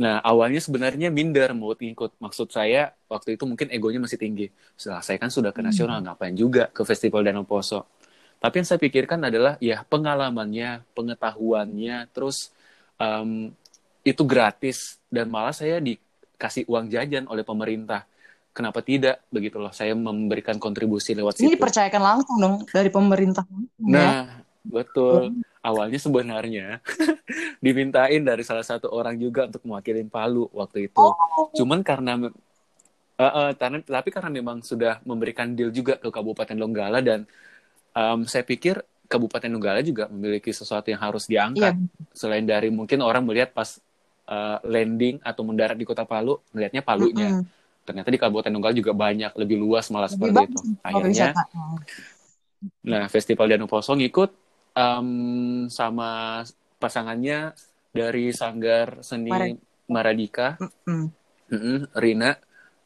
[0.00, 2.16] Nah, awalnya sebenarnya minder mau ikut.
[2.16, 4.48] Maksud saya, waktu itu mungkin egonya masih tinggi.
[4.72, 7.84] Setelah saya kan sudah ke nasional, ngapain juga ke Festival Danau Poso.
[8.40, 12.48] Tapi yang saya pikirkan adalah, ya pengalamannya, pengetahuannya, terus
[12.96, 13.52] um,
[14.00, 14.96] itu gratis.
[15.12, 18.08] Dan malah saya dikasih uang jajan oleh pemerintah.
[18.50, 19.20] Kenapa tidak?
[19.28, 21.54] Begitu loh, saya memberikan kontribusi lewat Ini situ.
[21.60, 23.44] dipercayakan langsung dong dari pemerintah.
[23.76, 23.92] Ya.
[23.92, 24.20] Nah,
[24.64, 25.36] betul.
[25.60, 26.80] Awalnya sebenarnya
[27.64, 30.96] dimintain dari salah satu orang juga untuk mewakilin Palu waktu itu.
[30.96, 31.12] Oh,
[31.52, 32.16] Cuman karena
[33.20, 37.28] eh, karena- tapi karena memang sudah memberikan deal juga ke Kabupaten Donggala dan
[37.94, 41.74] em, saya pikir Kabupaten Donggala juga memiliki sesuatu yang harus diangkat.
[42.14, 43.78] Selain dari mungkin orang melihat pas
[44.30, 47.42] eh, landing atau mendarat di Kota Palu, melihatnya Palunya.
[47.42, 47.46] Mm-mm.
[47.82, 50.60] Ternyata di Kabupaten Donggala juga banyak, lebih luas malah Lebih seperti itu.
[50.86, 51.30] Akhirnya.
[52.86, 54.30] Nah, Festival Danau Poso ngikut
[54.78, 55.08] em,
[55.72, 56.40] sama
[56.78, 57.56] pasangannya
[57.90, 59.58] dari Sanggar Seni Mara-
[59.90, 61.10] Maradika, Mm-mm.
[61.50, 62.38] Mm-mm, Rina.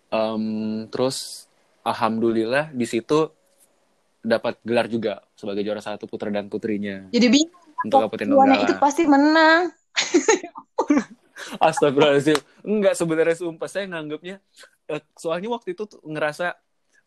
[0.08, 0.44] Em,
[0.88, 1.44] terus,
[1.84, 3.28] alhamdulillah di situ
[4.24, 7.52] dapat gelar juga sebagai juara satu putra dan putrinya Jadi bingung.
[7.84, 8.64] untuk Kabupaten Donggala.
[8.64, 9.68] ikut pasti menang.
[11.60, 12.38] Astagfirullahaladzim.
[12.64, 14.40] Enggak, sebenarnya sumpah saya nganggapnya.
[14.86, 16.52] eh, soalnya waktu itu tuh ngerasa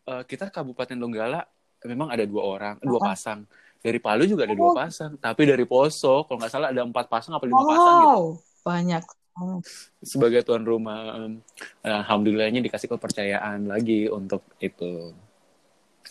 [0.04, 1.42] eh, kita Kabupaten Donggala
[1.80, 3.46] memang ada dua orang, dua pasang.
[3.78, 4.70] Dari Palu juga ada Oh.
[4.70, 5.14] dua pasang.
[5.16, 8.08] Tapi dari Poso, kalau nggak salah ada empat pasang apa lima pasang gitu.
[8.08, 8.22] Wow,
[8.64, 9.02] banyak.
[9.36, 9.58] Oh.
[10.00, 11.38] Sebagai tuan rumah, em,
[11.80, 15.14] alhamdulillahnya dikasih kepercayaan lagi untuk itu.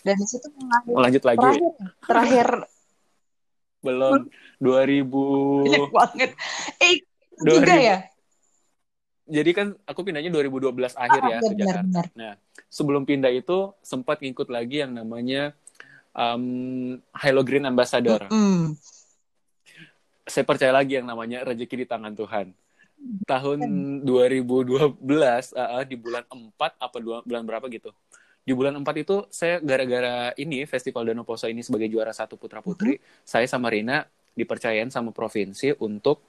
[0.05, 1.71] Dan di situ mengakhiri- Lanjut lagi, terakhir,
[2.05, 2.47] terakhir
[3.85, 4.13] belum
[4.59, 5.05] 2000.
[5.67, 6.29] banyak banget.
[6.81, 7.05] Eh, itu
[7.45, 7.57] 2000.
[7.61, 7.97] juga ya?
[9.27, 11.83] Jadi kan aku pindahnya 2012 akhir ya ke benar, Jakarta.
[11.83, 12.05] benar.
[12.15, 12.33] Nah,
[12.71, 15.51] sebelum pindah itu sempat ngikut lagi yang namanya
[16.15, 16.43] um,
[17.11, 18.23] Hello Green Ambassador.
[18.31, 18.79] Mm.
[20.27, 22.55] Saya percaya lagi yang namanya rezeki di tangan Tuhan.
[23.27, 23.59] Tahun
[24.03, 27.91] 2012 uh, di bulan 4 apa dua, bulan berapa gitu.
[28.47, 32.63] Di bulan 4 itu saya gara-gara ini Festival Danau Poso ini sebagai juara satu putra
[32.63, 32.95] putri,
[33.27, 34.07] saya sama Rina
[34.39, 36.23] dipercayain sama provinsi untuk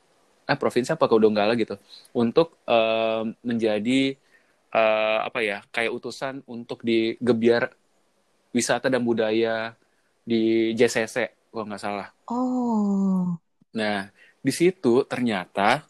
[0.48, 1.76] eh provinsi apa ke Donggala gitu
[2.16, 4.16] untuk um, menjadi
[4.72, 7.68] eh, apa ya kayak utusan untuk di gebiar
[8.50, 9.76] wisata dan budaya
[10.24, 12.08] di JCC kalau nggak salah.
[12.32, 13.36] Oh.
[13.76, 14.08] Nah
[14.40, 15.86] di situ ternyata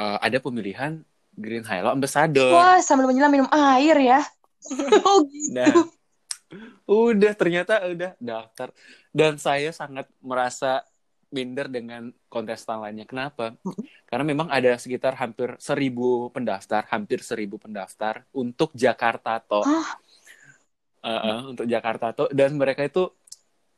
[0.00, 0.98] eh, ada pemilihan
[1.38, 2.50] Green Hilo Ambassador.
[2.50, 4.20] Wah, sambil menyelam minum air ya.
[5.06, 5.54] oh, gitu.
[5.54, 5.74] Nah
[6.88, 8.72] udah ternyata udah daftar
[9.12, 10.80] dan saya sangat merasa
[11.28, 13.04] minder dengan kontestan lainnya.
[13.04, 13.52] Kenapa?
[14.08, 19.64] Karena memang ada sekitar hampir seribu pendaftar, hampir seribu pendaftar untuk Jakarta toh.
[19.64, 19.88] Hah?
[20.98, 23.06] Uh, uh, untuk Jakarta toh dan mereka itu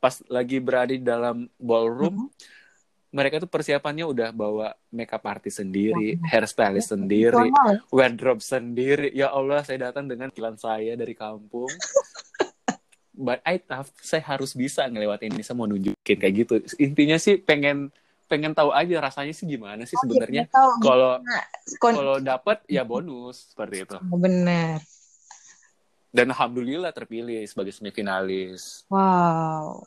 [0.00, 2.32] pas lagi berada di dalam ballroom,
[3.10, 7.50] mereka itu persiapannya udah bawa makeup artist sendiri, hairstylist sendiri,
[7.90, 9.10] wardrobe sendiri.
[9.10, 11.66] Ya Allah, saya datang dengan kilan saya dari kampung.
[13.20, 15.42] But I tough, saya harus bisa ngelewatin ini.
[15.44, 16.54] Saya mau nunjukin kayak gitu.
[16.80, 17.90] Intinya sih pengen
[18.30, 20.46] pengen tahu aja rasanya sih gimana sih sebenarnya.
[20.48, 21.42] Tahu Kalau gimana
[21.82, 23.98] kon- kalau dapat ya bonus seperti itu.
[24.16, 24.78] Bener.
[26.10, 28.82] dan alhamdulillah terpilih sebagai semifinalis.
[28.90, 29.86] Wow,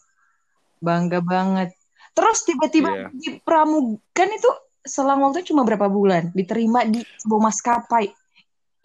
[0.79, 1.75] bangga banget.
[2.13, 3.07] Terus tiba-tiba Iya.
[3.09, 4.49] di pramuga kan itu
[4.85, 8.13] selang waktu cuma berapa bulan diterima di sebuah maskapai.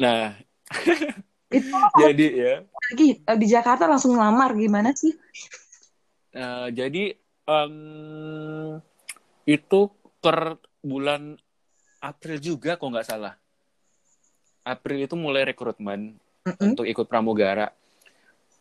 [0.00, 0.32] Nah,
[1.48, 5.12] Itu jadi ya, lagi eh, di Jakarta langsung ngelamar gimana sih?
[6.32, 7.16] eh, jadi
[7.48, 7.74] em,
[9.48, 9.80] itu
[10.20, 11.36] per bulan
[11.98, 13.34] April juga kok nggak salah.
[14.62, 16.68] April itu mulai rekrutmen Mm-mm.
[16.68, 17.72] untuk ikut pramugara.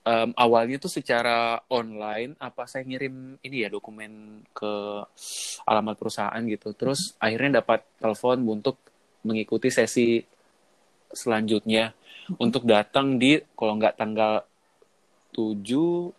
[0.08, 5.04] Em, awalnya tuh secara online, apa saya ngirim ini ya dokumen ke
[5.67, 6.72] alamat perusahaan gitu.
[6.72, 8.80] Terus akhirnya dapat telepon untuk
[9.28, 10.24] mengikuti sesi
[11.12, 11.91] selanjutnya.
[12.39, 14.48] Untuk datang di kalau nggak tanggal
[15.36, 16.12] 7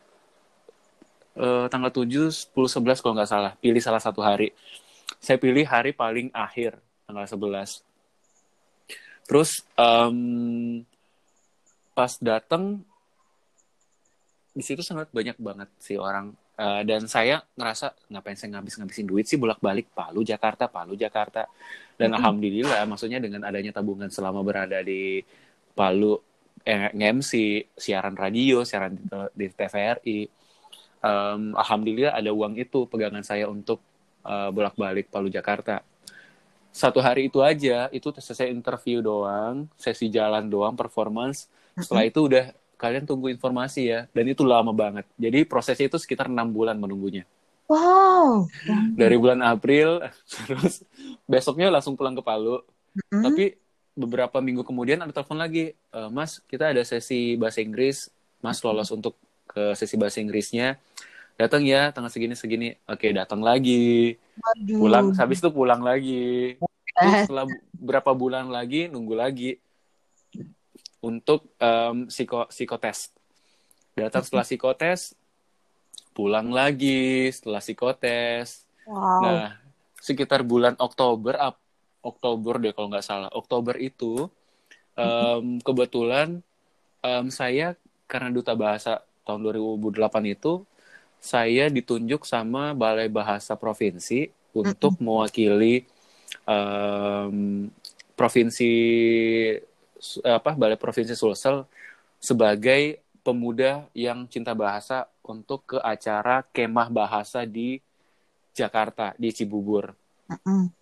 [1.41, 3.53] eh, tanggal 7 10 11 kalau nggak salah.
[3.57, 4.53] Pilih salah satu hari.
[5.17, 6.77] Saya pilih hari paling akhir
[7.09, 7.89] tanggal 11
[9.29, 10.81] terus em,
[11.93, 12.81] pas datang
[14.59, 19.31] di situ sangat banyak banget sih orang Eh, dan saya ngerasa ngapain saya ngabis-ngabisin duit
[19.31, 19.95] sih bolak-balik?
[19.95, 21.47] Palu Jakarta Palu Jakarta.
[21.95, 22.19] Dan Mm-mm.
[22.19, 25.23] alhamdulillah maksudnya dengan adanya tabungan selama berada di
[25.79, 26.19] Palu
[26.67, 27.31] eh, nge-MC
[27.79, 29.07] siaran radio siaran di,
[29.39, 30.19] di TVRI
[30.99, 33.79] em, alhamdulillah ada uang itu pegangan saya untuk
[34.27, 35.87] eh, bolak-balik Palu Jakarta.
[36.75, 41.47] Satu hari itu aja itu selesai interview doang sesi jalan doang performance.
[41.79, 44.01] Setelah itu udah kalian tunggu informasi ya.
[44.15, 45.05] Dan itu lama banget.
[45.19, 47.27] Jadi prosesnya itu sekitar enam bulan menunggunya.
[47.69, 48.49] Wow.
[48.97, 50.01] dari bulan April
[50.49, 50.81] terus
[51.29, 52.65] besoknya langsung pulang ke Palu.
[52.97, 53.21] Mm-mm.
[53.21, 53.45] tapi
[53.93, 58.09] beberapa minggu kemudian ada telepon lagi "E, Mas kita ada sesi bahasa Inggris.
[58.41, 60.81] Mas lolos untuk ke sesi bahasa Inggrisnya.
[61.37, 62.69] Datang ya tanggal segini segini.
[62.89, 64.17] Oke datang lagi.
[64.41, 64.79] Waduh.
[64.81, 66.57] pulang habis itu pulang lagi.
[66.97, 67.45] Terus setelah
[67.77, 69.61] berapa bulan lagi nunggu lagi
[71.01, 73.15] untuk em, psiko psikotes
[73.95, 75.15] datang setelah psikotes
[76.13, 79.21] pulang lagi setelah psikotes Wow.
[79.21, 79.53] nah
[80.01, 81.61] sekitar bulan Oktober ap-
[82.01, 83.29] Oktober deh kalau nggak salah.
[83.31, 84.31] Oktober itu
[84.97, 86.41] em, kebetulan
[87.01, 87.77] em, saya
[88.09, 90.65] karena duta bahasa tahun 2008 itu
[91.21, 95.85] saya ditunjuk sama Balai Bahasa Provinsi untuk mewakili
[96.49, 97.69] em,
[98.17, 98.73] provinsi
[100.23, 101.67] apa Balai Provinsi Sulsel
[102.19, 107.83] sebagai pemuda yang cinta bahasa untuk ke acara kemah bahasa di
[108.57, 109.93] Jakarta di Cibubur.
[110.31, 110.73] Mm-mm.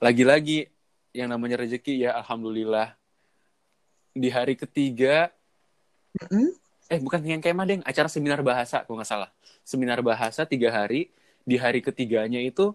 [0.00, 0.68] Lagi-lagi
[1.10, 2.94] yang namanya rezeki ya alhamdulillah
[4.14, 5.30] di hari ketiga
[6.18, 6.54] Mm-mm.
[6.86, 9.30] eh bukan yang kemah deng acara seminar bahasa kalau nggak salah
[9.66, 11.10] seminar bahasa tiga hari
[11.42, 12.74] di hari ketiganya itu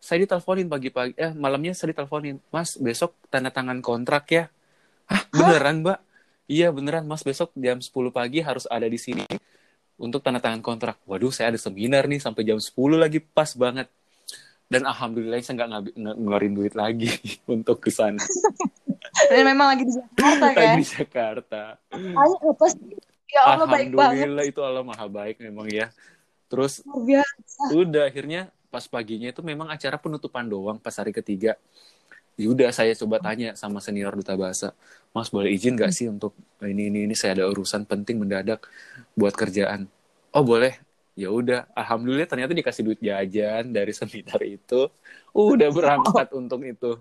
[0.00, 2.38] saya diteleponin pagi-pagi eh malamnya saya diteleponin.
[2.52, 4.44] Mas besok tanda tangan kontrak ya.
[5.10, 5.22] Hah?
[5.32, 5.98] Beneran mbak?
[6.46, 7.26] Iya beneran mas.
[7.26, 9.26] Besok jam 10 pagi harus ada di sini
[9.96, 11.00] untuk tanda tangan kontrak.
[11.08, 13.88] Waduh saya ada seminar nih sampai jam 10 lagi pas banget.
[14.66, 17.10] Dan alhamdulillah saya nggak ngeluarin duit lagi
[17.54, 18.22] untuk ke sana.
[19.30, 20.76] Dan memang lagi di Jakarta lagi kan?
[20.76, 21.60] di Jakarta.
[21.94, 22.94] Ayo apa sih?
[23.32, 24.26] Ya Allah baik banget.
[24.26, 25.90] Alhamdulillah itu Allah maha baik memang ya.
[26.46, 26.82] Terus
[27.74, 31.56] udah akhirnya pas paginya itu memang acara penutupan doang pas hari ketiga.
[32.36, 34.76] Ya udah saya coba tanya sama senior duta bahasa,
[35.16, 38.68] Mas boleh izin gak sih untuk ini ini ini saya ada urusan penting mendadak
[39.16, 39.88] buat kerjaan.
[40.36, 40.76] Oh boleh.
[41.16, 44.92] Ya udah, alhamdulillah ternyata dikasih duit jajan dari seminar itu.
[45.32, 47.00] Udah berangkat untuk itu.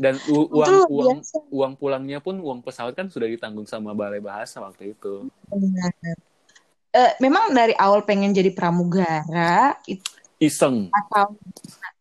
[0.00, 1.36] Dan u- uang luar uang biasa.
[1.52, 5.28] uang pulangnya pun uang pesawat kan sudah ditanggung sama balai bahasa waktu itu.
[5.52, 5.92] Benar.
[6.96, 11.32] Eh, memang dari awal pengen jadi pramugara itu Iseng, atau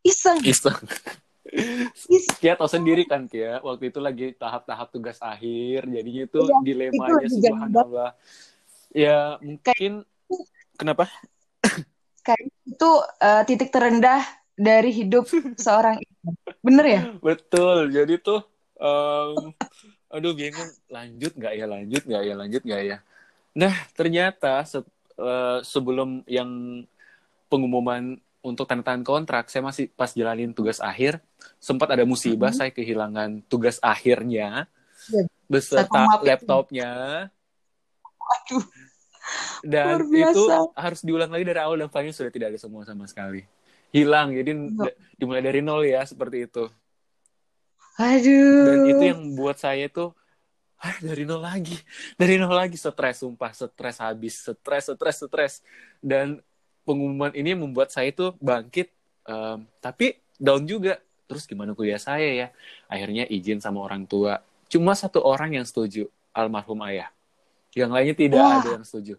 [0.03, 0.75] iseng iseng.
[2.11, 6.57] Is- Kia tahu sendiri kan Kia, waktu itu lagi tahap-tahap tugas akhir, jadinya itu Iya,
[6.59, 8.11] dilemanya itu subhanallah.
[8.91, 10.03] Ya mungkin
[10.75, 11.07] kenapa?
[12.27, 12.91] kayak itu
[13.23, 14.19] eh, titik terendah
[14.59, 16.03] dari hidup seorang.
[16.59, 17.01] Bener ya?
[17.23, 18.43] Betul, jadi tuh,
[18.75, 19.53] em,
[20.11, 22.97] aduh bingung, lanjut nggak ya, lanjut nggak ya, lanjut nggak ya.
[23.55, 24.83] Nah ternyata se-
[25.15, 26.83] eh, sebelum yang
[27.47, 31.17] pengumuman untuk tanda tangan kontrak, saya masih pas jalanin tugas akhir,
[31.57, 32.57] sempat ada musibah, Mhm.
[32.61, 34.69] saya kehilangan tugas akhirnya
[35.05, 36.89] Ya, beserta laptopnya.
[38.25, 38.65] Aduh,
[39.61, 40.29] dan Luar biasa.
[40.29, 40.43] itu
[40.77, 43.41] harus diulang lagi dari awal dan filenya sudah tidak ada semua sama sekali
[43.89, 44.85] hilang jadi Ya.
[44.85, 46.69] d- dimulai dari nol ya seperti itu
[47.97, 48.65] aduh.
[48.65, 50.11] dan itu yang buat saya itu
[50.77, 51.73] ah dari nol lagi
[52.21, 55.53] dari nol lagi stres sumpah stres habis stres stres stres
[56.03, 56.37] dan
[56.85, 58.93] pengumuman ini membuat saya itu bangkit
[59.25, 62.47] em, tapi down juga terus gimana kuliah saya ya
[62.85, 67.07] akhirnya izin sama orang tua cuma satu orang yang setuju almarhum ayah.
[67.71, 68.59] Yang lainnya tidak Wah.
[68.59, 69.15] ada yang setuju.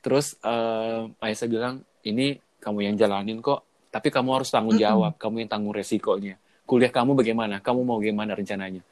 [0.00, 1.74] Terus uh, ayah saya bilang,
[2.06, 6.38] ini kamu yang jalanin kok, tapi kamu harus tanggung jawab, kamu yang tanggung resikonya.
[6.62, 7.58] Kuliah kamu bagaimana?
[7.58, 8.82] Kamu mau gimana rencananya?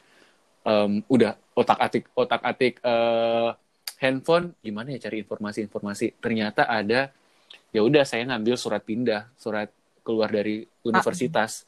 [0.64, 3.50] Em, udah otak atik otak atik eh,
[4.00, 6.18] handphone, gimana ya cari informasi-informasi?
[6.18, 7.10] Ternyata ada,
[7.70, 9.68] ya udah saya ngambil surat pindah, surat
[10.04, 11.64] keluar dari universitas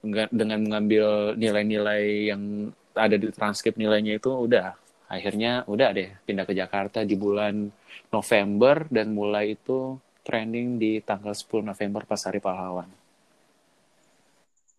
[0.00, 4.72] Enggak- dengan mengambil nilai-nilai yang ada di transkrip nilainya itu udah
[5.12, 7.68] akhirnya udah deh pindah ke Jakarta di bulan
[8.08, 12.88] November dan mulai itu training di tanggal 10 November pas hari pahlawan.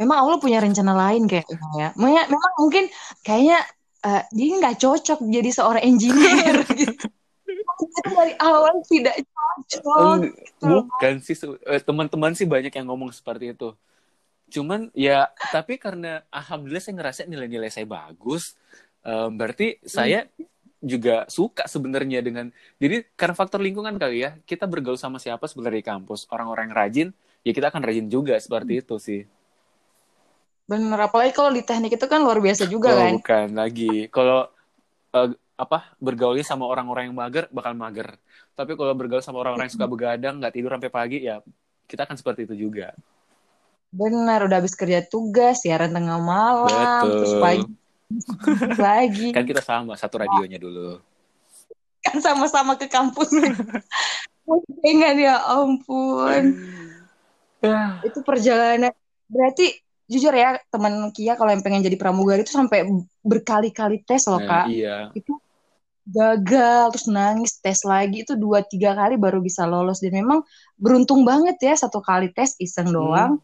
[0.02, 1.90] Memang Allah punya rencana lain kayaknya ya.
[2.02, 2.90] Memang mungkin
[3.22, 3.62] kayaknya
[4.02, 6.94] eh, dia nggak cocok jadi seorang engineer gitu.
[7.82, 9.98] Itu dari awal tidak cocok.
[10.22, 11.36] Eng- Bukan sih
[11.66, 13.74] eh, teman-teman sih banyak yang ngomong seperti itu.
[14.52, 18.54] Cuman ya tapi karena alhamdulillah saya ngerasa nilai-nilai saya bagus,
[19.06, 20.28] eh, berarti saya
[20.82, 22.50] juga suka sebenarnya dengan
[22.82, 26.76] jadi karena faktor lingkungan kali ya kita bergaul sama siapa sebenarnya di kampus orang-orang yang
[26.76, 27.08] rajin
[27.46, 29.22] ya kita akan rajin juga seperti itu sih
[30.72, 33.12] Bener, apalagi kalau di teknik itu kan luar biasa juga Oh, kan.
[33.20, 34.48] bukan lagi kalau
[35.12, 38.16] eh, apa bergaulnya sama orang-orang yang mager bakal mager
[38.56, 41.44] tapi kalau bergaul sama orang-orang yang suka begadang nggak tidur sampai pagi ya
[41.92, 42.96] kita akan seperti itu juga
[43.92, 47.44] Benar, udah habis kerja tugas, siaran tengah malam, terus Betul.
[47.44, 47.68] pagi
[48.80, 49.28] lagi.
[49.36, 50.96] kan kita sama satu radionya dulu
[52.02, 53.30] kan sama-sama ke kampus.
[54.82, 56.44] Pengen ya ampun.
[57.62, 58.90] ya Itu perjalanan.
[59.30, 59.78] Berarti
[60.12, 62.84] jujur ya teman Kia kalau yang pengen jadi pramugari itu sampai
[63.24, 64.68] berkali-kali tes loh nah, kak.
[64.68, 65.08] iya.
[65.16, 65.40] Itu
[66.04, 68.28] gagal terus nangis tes lagi.
[68.28, 70.04] Itu dua tiga kali baru bisa lolos.
[70.04, 70.44] Dan memang
[70.76, 73.40] beruntung banget ya satu kali tes iseng doang.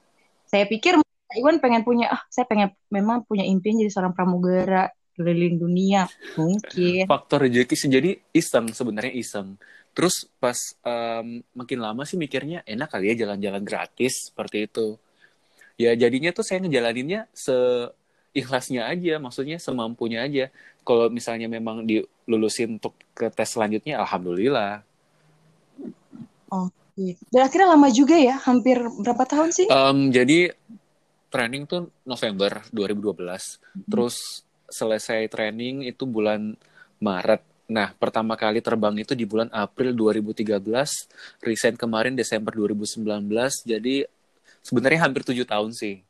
[0.51, 0.99] Saya pikir
[1.35, 6.07] Iwan pengen punya ah saya pengen memang punya impian jadi seorang pramugara keliling dunia.
[6.35, 7.07] Mungkin.
[7.07, 7.89] faktor rezeki sih.
[7.91, 9.55] Jadi iseng sebenarnya iseng.
[9.91, 14.95] Terus pas em, makin lama sih mikirnya enak kali ya jalan-jalan gratis seperti itu
[15.77, 20.49] ya jadinya tuh saya ngejalaninnya seikhlasnya aja maksudnya semampunya aja.
[20.81, 24.81] Kalau misalnya memang dilulusin untuk ke tes selanjutnya alhamdulillah.
[27.29, 29.69] Dan akhirnya lama juga ya, hampir berapa tahun sih?
[29.69, 30.55] Em, jadi
[31.29, 36.55] training tuh November 2012 terus selesai training itu bulan
[36.97, 37.43] Maret.
[37.67, 43.03] Nah, pertama kali terbang itu di bulan April 2013, resign kemarin Desember 2019,
[43.67, 44.07] jadi
[44.61, 46.01] sebenarnya hampir tujuh tahun sih.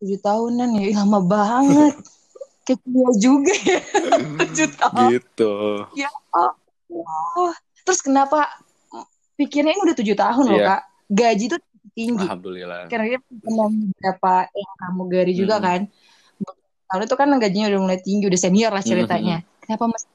[0.00, 1.94] Tujuh tahunan ya, lama banget.
[2.68, 3.80] Kecil juga ya,
[4.46, 5.08] tujuh tahun.
[5.16, 5.52] Gitu.
[5.96, 7.52] Ya Allah.
[7.82, 8.46] Terus kenapa
[9.34, 10.68] pikirnya ini udah tujuh tahun loh Iya.
[10.68, 10.82] kak?
[11.10, 11.60] Gaji tuh
[11.96, 12.22] tinggi.
[12.22, 12.86] Alhamdulillah.
[12.86, 15.64] Karena dia pernah beberapa yang pramugari juga Hmm.
[15.64, 15.80] kan.
[16.90, 19.42] Tahun itu kan gajinya udah mulai tinggi, udah senior lah ceritanya.
[19.62, 20.10] Kenapa masih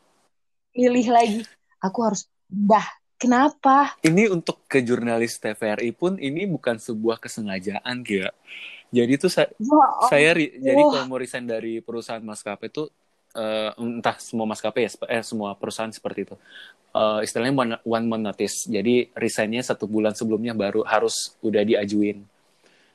[0.72, 1.40] pilih lagi?
[1.80, 2.84] Aku harus pindah.
[3.16, 3.96] Kenapa?
[4.04, 8.30] Ini untuk ke jurnalis TVRI pun ini bukan sebuah kesengajaan, Kia.
[8.92, 10.08] Jadi tuh sa- Ya Allah.
[10.08, 10.92] saya ri- jadi Oh.
[10.92, 12.88] kalau mau resign dari perusahaan maskapai itu
[13.36, 16.36] eh, entah semua maskapai ya eh semua perusahaan seperti itu
[16.96, 22.24] Eh, istilahnya one, one month notice jadi resignnya satu bulan sebelumnya baru harus udah diajuin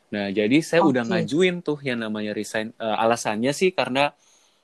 [0.08, 1.10] nah jadi saya udah Oke.
[1.12, 4.16] ngajuin tuh yang namanya resign Eh, alasannya sih karena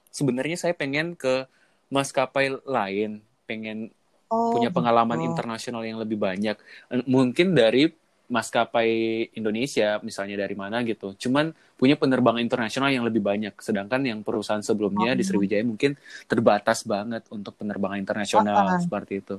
[0.09, 1.45] sebenarnya saya pengen ke
[1.93, 3.93] maskapai lain pengen
[4.27, 5.31] Oh, punya pengalaman gitu.
[5.31, 6.57] internasional yang lebih banyak.
[6.91, 7.87] Eh, Mungkin dari
[8.27, 8.91] maskapai
[9.33, 11.15] Indonesia, misalnya dari mana gitu.
[11.15, 13.55] Cuman punya penerbangan internasional yang lebih banyak.
[13.63, 15.29] Sedangkan yang perusahaan sebelumnya di Oh.
[15.31, 15.95] Sriwijaya mungkin
[16.27, 18.83] terbatas banget untuk penerbangan internasional Ah.
[18.83, 19.39] seperti itu.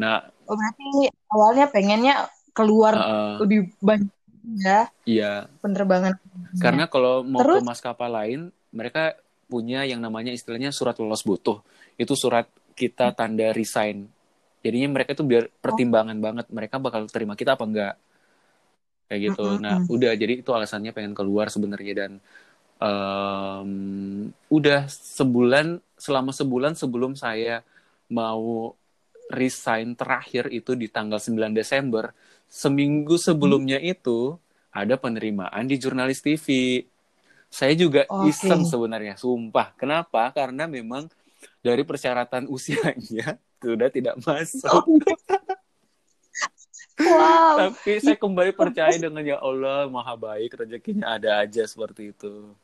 [0.00, 2.14] Nah, Oh, berarti awalnya pengennya
[2.52, 4.08] keluar eh, lebih banyak
[4.56, 5.32] ya iya.
[5.60, 6.16] penerbangan.
[6.56, 7.60] Karena kalau mau Terus?
[7.60, 8.40] ke maskapai lain,
[8.72, 9.12] mereka
[9.46, 11.60] punya yang namanya istilahnya surat lolos butuh.
[11.94, 12.46] Itu surat
[12.76, 14.04] kita tanda resign.
[14.60, 17.94] Jadinya mereka itu biar pertimbangan banget mereka bakal terima kita apa enggak.
[19.08, 19.44] Kayak gitu.
[19.46, 19.62] Mm-mm.
[19.64, 22.12] Nah, udah jadi itu alasannya pengen keluar sebenarnya dan
[22.76, 23.70] em,
[24.52, 27.64] udah sebulan selama sebulan sebelum saya
[28.12, 28.76] mau
[29.32, 32.14] resign terakhir itu di tanggal 9 Desember,
[32.46, 34.38] seminggu sebelumnya itu
[34.70, 36.46] ada penerimaan di jurnalis TV.
[37.50, 38.34] Saya juga Oke.
[38.34, 39.72] iseng sebenarnya, sumpah.
[39.74, 40.30] Kenapa?
[40.34, 41.08] Karena memang
[41.66, 44.86] dari persyaratan usianya sudah tidak masuk.
[46.96, 47.60] Wow.
[47.60, 52.54] Tapi saya kembali percaya dengan ya Allah maha baik rezekinya ada aja seperti itu.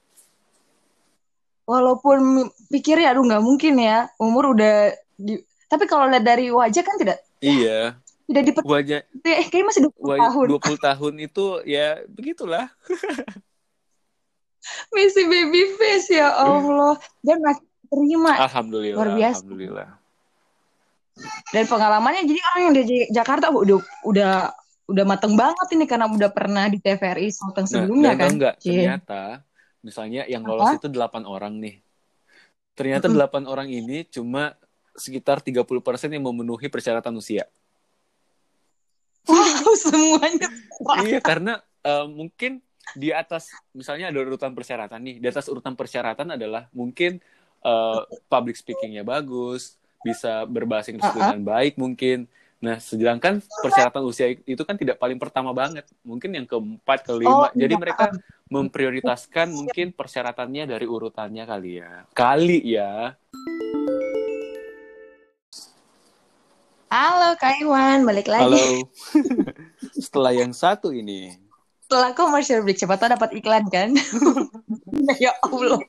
[1.69, 5.37] Walaupun pikirnya aduh nggak mungkin ya umur udah di
[5.69, 7.97] tapi kalau lihat dari wajah kan tidak Iya,
[8.29, 12.67] tidak di wajah eh kayaknya masih 20 wa- tahun 20 tahun itu ya begitulah.
[14.95, 18.33] masih baby face ya Allah dan mas- diterima.
[18.41, 18.97] Alhamdulillah.
[18.97, 19.37] Luar biasa.
[19.45, 19.89] Alhamdulillah.
[21.53, 23.79] Dan pengalamannya jadi orang yang dari Jakarta udah
[24.09, 24.33] udah
[24.89, 28.31] udah mateng banget ini karena udah pernah di TVRI Sulteng sebelumnya nah, kan.
[28.33, 28.83] enggak, Cie.
[28.83, 29.45] ternyata
[29.85, 30.81] misalnya yang lolos Apa?
[30.81, 31.75] itu 8 orang nih.
[32.73, 33.13] Ternyata.
[33.13, 34.57] 8 orang ini cuma
[34.97, 35.69] sekitar 30%
[36.09, 37.45] yang memenuhi persyaratan usia.
[39.29, 40.49] Wow, semuanya.
[41.05, 42.65] iya, karena eh, mungkin
[42.97, 45.17] di atas misalnya ada urutan persyaratan nih.
[45.23, 47.21] Di atas urutan persyaratan adalah mungkin
[47.63, 51.19] eh, public speakingnya bagus, bisa berbahasa Inggris Uh-uh.
[51.33, 52.27] dengan baik mungkin.
[52.63, 55.83] Nah, sedangkan persyaratan usia itu kan tidak paling pertama banget.
[56.07, 57.51] Mungkin yang keempat, kelima.
[57.51, 57.83] Oh, Jadi iya.
[57.83, 58.05] mereka
[58.47, 62.07] memprioritaskan mungkin persyaratannya dari urutannya kali ya.
[62.15, 63.19] Kali ya.
[66.93, 68.53] Halo Kak Iwan, balik lagi.
[68.53, 68.85] Halo.
[70.05, 71.35] Setelah yang satu ini.
[71.89, 73.97] Setelah commercial break, siapa tahu dapat iklan kan?
[75.25, 75.81] ya Allah.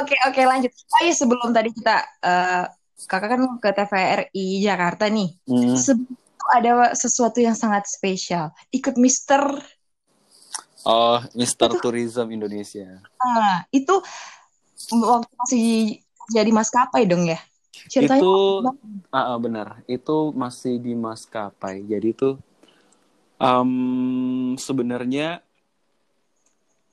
[0.00, 0.72] Oke, oke lanjut.
[0.72, 2.64] Oh iya, sebelum tadi kita, eh,
[3.04, 5.36] kakak kan ke TVRI Jakarta nih.
[5.44, 5.76] Hmm.
[5.76, 8.56] Sebelum itu ada sesuatu yang sangat spesial.
[8.72, 9.42] Ikut Mister,
[10.82, 11.78] Oh, Mr.
[11.78, 12.98] Tourism Indonesia.
[13.22, 14.02] ah, itu
[14.90, 15.66] waktu masih
[16.26, 17.38] jadi maskapai dong ya?
[17.86, 18.34] Ceritanya Itu
[19.14, 19.78] ah, benar.
[19.86, 21.86] Itu masih di maskapai.
[21.86, 22.34] Jadi itu
[23.38, 23.70] em,
[24.58, 25.38] sebenarnya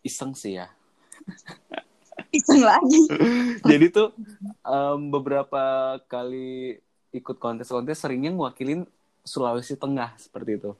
[0.05, 0.69] iseng sih ya.
[2.29, 3.01] iseng lagi.
[3.69, 4.13] Jadi tuh
[4.65, 8.85] em, beberapa kali ikut kontes-kontes seringnya ngewakilin
[9.25, 10.71] Sulawesi Tengah seperti itu.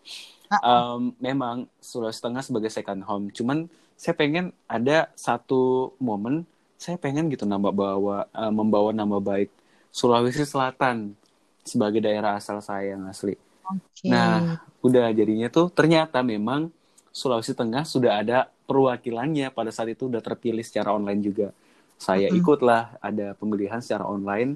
[0.50, 3.30] Em, memang Sulawesi Tengah sebagai second home.
[3.34, 3.70] Cuman
[4.00, 6.48] saya pengen ada satu momen
[6.80, 9.52] saya pengen gitu nambah bawa eh, membawa nama baik
[9.92, 11.12] Sulawesi Selatan
[11.68, 13.36] sebagai daerah asal saya yang asli.
[13.68, 14.08] Oke.
[14.08, 16.72] Nah, udah jadinya tuh ternyata memang
[17.12, 21.48] Sulawesi Tengah sudah ada perwakilannya pada saat itu udah terpilih secara online juga.
[22.00, 22.40] Saya Mm-mm.
[22.40, 24.52] ikutlah ada pemilihan secara online,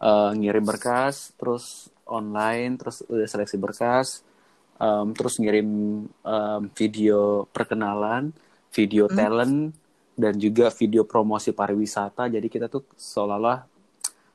[0.00, 4.24] Eh, ngirim berkas, terus online, terus udah seleksi berkas,
[4.80, 5.68] em, terus ngirim
[6.24, 8.32] em, video perkenalan,
[8.72, 9.16] video Mm.
[9.18, 9.76] talent,
[10.16, 12.28] dan juga video promosi pariwisata.
[12.32, 13.58] Jadi kita tuh seolah-olah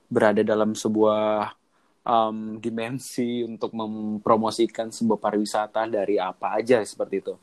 [0.10, 1.54] berada dalam sebuah
[2.06, 7.34] um, dimensi untuk mempromosikan sebuah pariwisata dari apa aja seperti itu.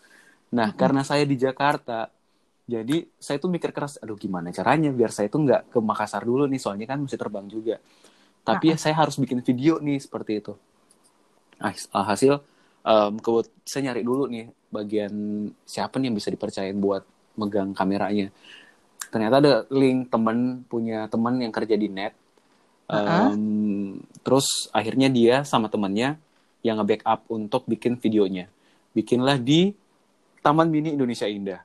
[0.53, 0.79] Nah, Mm-mm.
[0.79, 2.13] karena saya di Jakarta,
[2.69, 6.45] jadi saya tuh mikir keras, aduh gimana caranya biar saya tuh nggak ke Makassar dulu
[6.47, 7.81] nih, soalnya kan mesti terbang juga.
[8.43, 10.55] Tapi ya saya harus bikin video nih seperti itu.
[11.63, 11.73] Nah,
[12.11, 12.43] hasil
[12.83, 15.13] um, kebut- saya nyari dulu nih bagian
[15.63, 17.07] siapa nih yang bisa dipercayain buat
[17.39, 18.35] megang kameranya.
[19.13, 22.17] Ternyata ada link temen punya temen yang kerja di net.
[22.93, 26.21] Um, terus akhirnya dia sama temennya
[26.61, 28.53] yang nge-backup untuk bikin videonya.
[28.93, 29.73] Bikinlah di
[30.43, 31.63] Taman Mini Indonesia Indah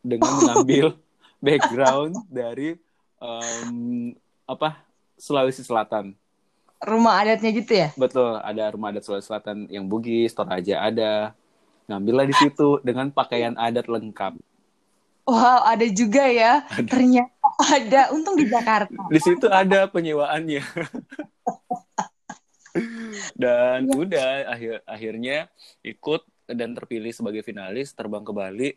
[0.00, 0.96] dengan mengambil
[1.44, 2.80] background dari
[3.20, 4.16] um,
[4.48, 4.80] apa
[5.20, 6.16] Sulawesi Selatan.
[6.80, 7.88] Rumah adatnya gitu ya?
[7.96, 11.36] Betul, ada rumah adat Sulawesi Selatan yang Bugis, Toraja ada.
[11.84, 14.40] Ngambillah di situ dengan pakaian adat lengkap.
[15.28, 16.64] Wow, ada juga ya.
[16.88, 18.12] Ternyata ada.
[18.12, 19.08] Untung di Jakarta.
[19.08, 20.64] Di situ ada penyewaannya.
[23.38, 25.46] dan udah akhir akhirnya
[25.86, 28.70] ikut dan terpilih sebagai finalis terbang ke Bali.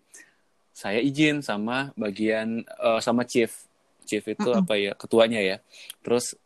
[0.72, 3.66] Saya izin sama bagian eh, sama chief.
[4.08, 4.64] Chief itu Mm-mm.
[4.64, 4.92] apa ya?
[4.96, 5.58] Ketuanya ya.
[6.00, 6.38] Terus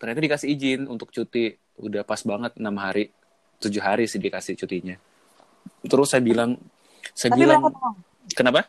[0.00, 1.54] ternyata dikasih izin untuk cuti.
[1.80, 3.08] Udah pas banget enam hari,
[3.62, 4.96] tujuh hari sih dikasih cutinya.
[5.84, 6.60] Terus saya bilang,
[7.16, 7.60] saya Tapi bilang,
[8.36, 8.68] kenapa?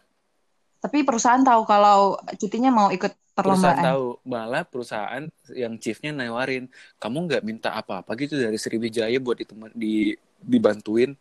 [0.81, 3.85] Tapi perusahaan tahu kalau cutinya mau ikut perusahaan perlombaan.
[3.85, 5.23] tahu malah perusahaan
[5.55, 6.67] yang chiefnya nawarin
[6.99, 11.15] kamu nggak minta apa-apa gitu dari Sriwijaya buat ditemen, di dibantuin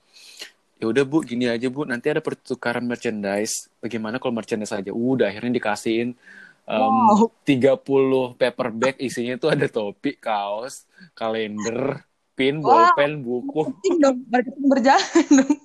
[0.80, 5.28] ya udah bu gini aja bu nanti ada pertukaran merchandise bagaimana kalau merchandise aja udah
[5.28, 6.16] akhirnya dikasihin
[6.64, 7.30] um, Wow.
[7.44, 12.00] 30 paper bag isinya tuh ada topi kaos kalender
[12.32, 12.96] pin Wow.
[12.96, 15.56] bolpen buku Marketing dong, marketing berjalan dong.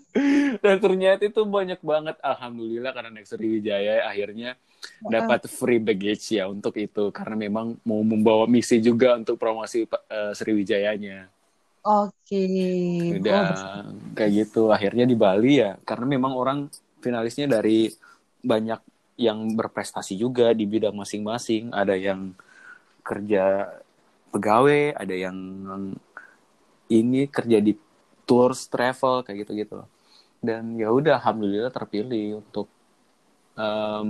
[0.64, 2.16] Dan ternyata itu banyak banget.
[2.24, 4.56] Alhamdulillah karena naik Sriwijaya akhirnya
[5.04, 7.12] dapat free baggage ya untuk itu.
[7.12, 11.28] Karena memang mau membawa misi juga untuk promosi eh, Sriwijayanya.
[11.86, 12.46] Oke.
[13.22, 13.44] udah
[13.86, 14.72] Oh, kayak gitu.
[14.72, 15.78] Akhirnya di Bali ya.
[15.84, 16.72] Karena memang orang
[17.04, 17.92] finalisnya dari
[18.42, 18.82] banyak
[19.20, 21.76] yang berprestasi juga di bidang masing-masing.
[21.76, 22.34] Ada yang
[23.06, 23.70] kerja
[24.36, 25.38] pegawai ada yang
[26.92, 27.72] ini kerja di
[28.28, 29.86] tours travel kayak gitu-gitu
[30.48, 32.68] dan ya udah alhamdulillah terpilih untuk
[33.58, 34.10] em,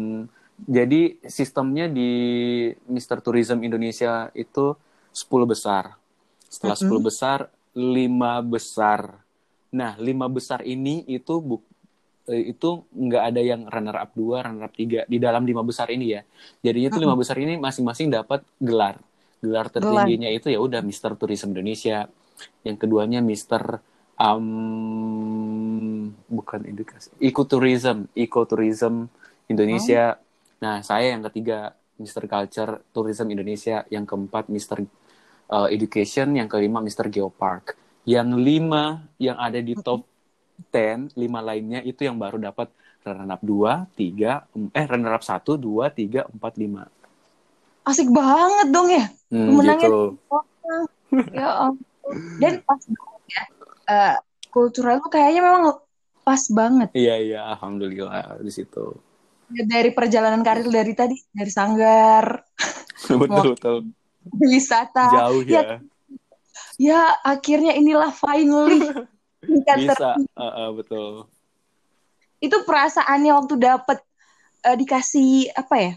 [0.77, 2.09] jadi sistemnya di
[2.87, 3.19] Mr.
[3.25, 4.75] Tourism Indonesia itu
[5.11, 5.95] 10 besar
[6.47, 7.03] setelah 10 Mm-mm.
[7.03, 7.39] besar
[7.75, 9.01] lima besar
[9.75, 11.65] nah lima besar ini itu bu-
[12.31, 15.87] eh, itu nggak ada yang runner up 2, runner up 3 di dalam lima besar
[15.93, 16.21] ini ya.
[16.65, 18.97] Jadinya tuh lima besar ini masing-masing dapat gelar.
[19.43, 22.09] Gelar tertingginya itu ya udah Mister Tourism Indonesia.
[22.67, 23.79] Yang keduanya Mister
[24.19, 29.07] um, bukan edukasi, Ecotourism, Ecotourism
[29.47, 30.17] Indonesia.
[30.61, 34.83] Nah, saya yang ketiga Mister Culture Tourism Indonesia, yang keempat Mister
[35.51, 37.75] uh, Education, yang kelima Mister Geopark.
[38.05, 40.05] Yang lima yang ada di top
[40.71, 42.69] 10, lima lainnya itu yang baru dapat
[43.05, 47.85] runner up 2, 3, eh runner up 1, 2, 3, 4, 5.
[47.85, 49.05] Asik banget dong ya.
[49.29, 50.01] Hmm, Menangnya gitu.
[51.37, 51.85] ya ampun.
[52.41, 52.81] Dan pas.
[53.85, 54.17] Uh,
[54.49, 55.77] kultural tuh kayaknya memang
[56.25, 56.89] pas banget.
[56.97, 58.97] Iya, iya, alhamdulillah di situ.
[59.45, 62.41] Dari perjalanan karir dari tadi, dari sanggar,
[63.21, 63.77] betul, betul.
[64.41, 65.05] wisata.
[65.13, 65.77] Jauh Ya, ya.
[66.81, 68.81] ya akhirnya inilah finally.
[69.77, 71.29] Bisa, uh, uh, betul.
[72.41, 74.01] Itu perasaannya waktu dapet
[74.65, 75.93] uh, dikasih apa ya?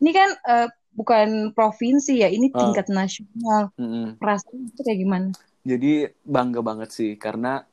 [0.00, 2.64] Ini kan uh, bukan provinsi ya, ini Ah.
[2.64, 3.68] tingkat nasional.
[3.76, 4.16] Mm-mm.
[4.16, 5.28] Perasaan itu kayak gimana?
[5.66, 7.66] Jadi bangga banget sih karena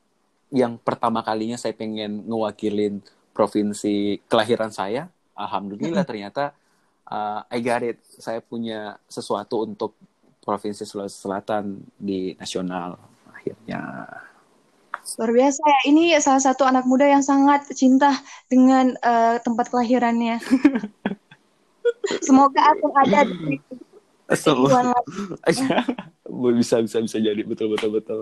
[0.50, 2.98] yang pertama kalinya saya pengen ngewakilin
[3.30, 5.06] provinsi kelahiran saya,
[5.38, 6.58] alhamdulillah ternyata
[7.06, 8.02] uh, I got it.
[8.02, 9.94] Saya punya sesuatu untuk
[10.42, 12.98] provinsi Sulawesi Selatan di nasional
[13.30, 14.10] akhirnya.
[15.20, 15.80] Luar biasa ya.
[15.92, 18.12] Ini salah satu anak muda yang sangat cinta
[18.48, 20.40] dengan eh, tempat kelahirannya.
[22.26, 23.60] Semoga akan ada di
[24.28, 25.62] lagi.
[26.58, 28.20] bisa bisa bisa jadi betul betul betul.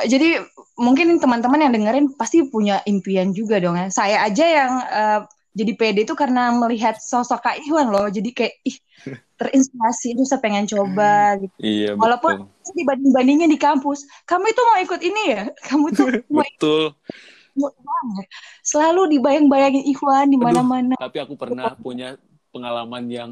[0.00, 0.40] Eh, Jadi
[0.80, 3.86] mungkin teman-teman yang dengerin pasti punya impian juga dong ya.
[3.92, 5.20] Saya aja yang eh,
[5.52, 8.08] jadi PD itu karena melihat sosok Kak Iwan loh.
[8.08, 8.76] Jadi kayak ih
[9.40, 11.56] terinspirasi itu saya pengen coba gitu.
[11.60, 15.42] Iya Walaupun dibanding-bandingnya di kampus, kamu itu mau ikut ini ya?
[15.68, 16.96] Kamu tuh mau Betul.
[16.96, 18.24] ikut.
[18.64, 20.94] Selalu dibayang-bayangin Iwan di mana-mana.
[20.96, 22.16] Tapi aku pernah punya
[22.48, 23.30] pengalaman yang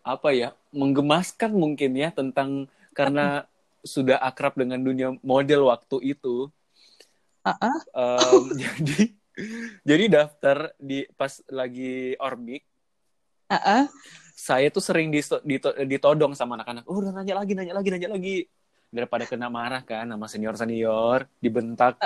[0.00, 3.44] apa ya menggemaskan mungkin ya tentang karena
[3.80, 6.48] sudah akrab dengan dunia model waktu itu.
[7.40, 7.76] Uh-uh.
[7.96, 9.00] Em, jadi
[9.86, 12.60] jadi daftar di pas lagi orbik
[13.50, 13.88] Uh-uh.
[14.36, 15.10] saya tuh sering
[15.88, 16.84] ditodong sama anak-anak.
[16.86, 18.36] Oh, udah nanya lagi, nanya lagi, nanya lagi.
[18.90, 21.98] Daripada kena marah kan sama senior-senior, dibentak.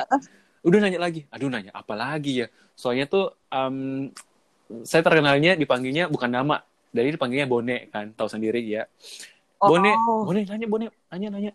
[0.64, 1.28] Udah nanya lagi.
[1.28, 2.46] Aduh, nanya apa lagi ya?
[2.72, 4.08] Soalnya tuh em,
[4.88, 6.64] saya terkenalnya dipanggilnya bukan nama.
[6.94, 8.86] Dari dipanggilnya Bone kan, tahu sendiri ya.
[9.58, 10.22] Bone, Oh.
[10.22, 11.52] Bone nanya, Bone, nanya, nanya.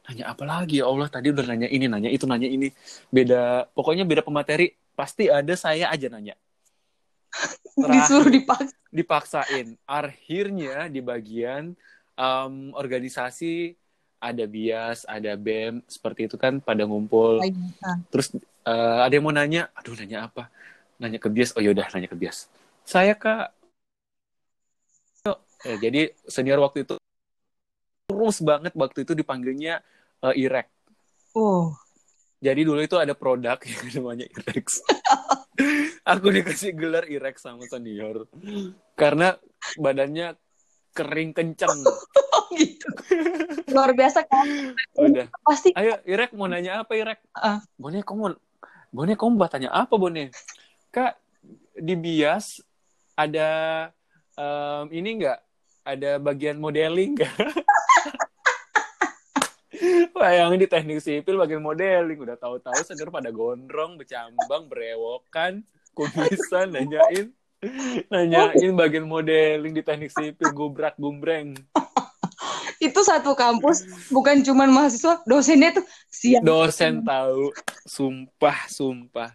[0.00, 2.74] Nanya apa lagi ya Allah, tadi udah nanya ini, nanya itu, nanya ini.
[3.06, 6.34] Beda, pokoknya beda pemateri, pasti ada saya aja nanya.
[7.70, 8.74] Terakhir- Disuruh dipaksa.
[8.90, 9.66] dipaksain.
[9.86, 11.78] Akhirnya di bagian
[12.12, 13.78] em, organisasi
[14.18, 17.40] ada bias, ada BEM, seperti itu kan pada ngumpul.
[17.40, 18.34] Nah, Terus
[18.66, 20.50] eh, ada yang mau nanya, aduh nanya apa?
[20.98, 22.50] Nanya ke bias, oh yaudah nanya ke bias.
[22.84, 23.54] Saya kak,
[25.68, 26.96] Eh, jadi senior waktu itu
[28.10, 29.84] terus banget waktu itu dipanggilnya
[30.24, 30.68] eh, Irek.
[31.36, 31.76] Oh.
[32.40, 34.80] Jadi dulu itu ada produk yang namanya Irex.
[36.16, 38.24] Aku dikasih gelar Irex sama senior
[38.96, 39.36] karena
[39.76, 40.36] badannya
[40.96, 41.78] kering kencang.
[42.30, 42.86] Oh gitu.
[43.74, 44.74] Luar biasa kan.
[44.94, 45.26] Udah.
[45.42, 47.18] Pasti Ayo Irek mau nanya apa Irek?
[47.34, 47.58] Ah.
[47.74, 48.38] Bone kamu
[48.90, 50.30] Bone kamu mau tanya apa Bone?
[50.94, 51.18] Kak
[51.74, 52.62] di bias
[53.18, 53.50] ada
[54.38, 55.42] em, ini enggak?
[55.80, 57.32] Ada bagian modeling enggak?
[60.20, 65.64] Bayangin di teknik sipil bagian modeling udah tahu-tahu senior pada gondrong, bercambang, berewokan,
[65.96, 67.32] kumisan nanyain
[68.12, 71.56] nanyain bagian modeling di teknik sipil gubrak gumbreng.
[72.80, 76.40] itu satu kampus bukan cuman mahasiswa, dosennya tuh siap.
[76.44, 77.52] Dosen tahu,
[77.84, 79.30] sumpah, sumpah.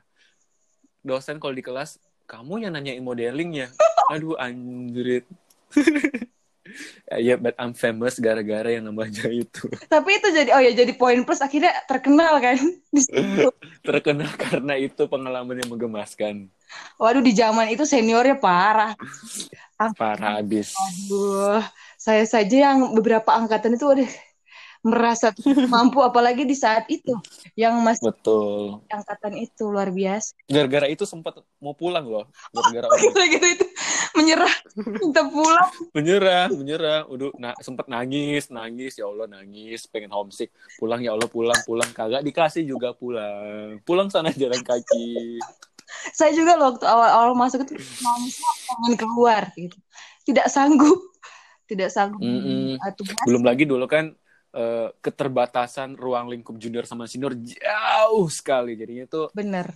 [1.05, 3.69] Dosen kalau di kelas, kamu yang nanyain modelingnya.
[4.09, 5.25] Aduh, anjrit.
[7.17, 9.67] ya, yeah, but I'm famous gara-gara yang namanya itu.
[9.93, 12.57] Tapi itu jadi oh ya jadi poin plus akhirnya terkenal kan.
[13.87, 16.49] Terkenal karena itu pengalaman yang menggemaskan.
[16.99, 18.97] Waduh di zaman itu seniornya parah.
[19.95, 20.73] Parah abis.
[20.75, 21.61] Aduh,
[21.99, 24.09] saya saja yang beberapa angkatan itu udah
[24.85, 25.33] merasa
[25.65, 27.17] mampu apalagi di saat itu
[27.57, 28.85] yang masih Betul.
[28.85, 30.37] angkatan itu luar biasa.
[30.45, 32.29] Gara-gara itu sempat mau pulang loh.
[32.53, 33.65] Gara-gara orang Gitu gitu itu
[34.13, 35.69] menyerah minta pulang.
[35.97, 37.01] menyerah, menyerah.
[37.09, 39.01] Udah nah, sempat nangis, nangis.
[39.01, 40.53] Ya Allah nangis, pengen homesick.
[40.77, 41.89] Pulang ya Allah pulang, pulang.
[41.89, 43.81] Kagak dikasih juga pulang.
[43.81, 45.41] Pulang sana jalan kaki.
[46.13, 49.77] Saya juga loh, waktu awal-awal masuk itu pengen keluar gitu.
[50.29, 51.01] Tidak sanggup.
[51.65, 52.21] Tidak sanggup.
[52.21, 53.25] Uh, tugas.
[53.25, 54.13] Belum lagi dulu kan
[54.55, 58.79] eh, keterbatasan ruang lingkup junior sama senior jauh sekali.
[58.79, 59.75] Jadinya tuh Bener.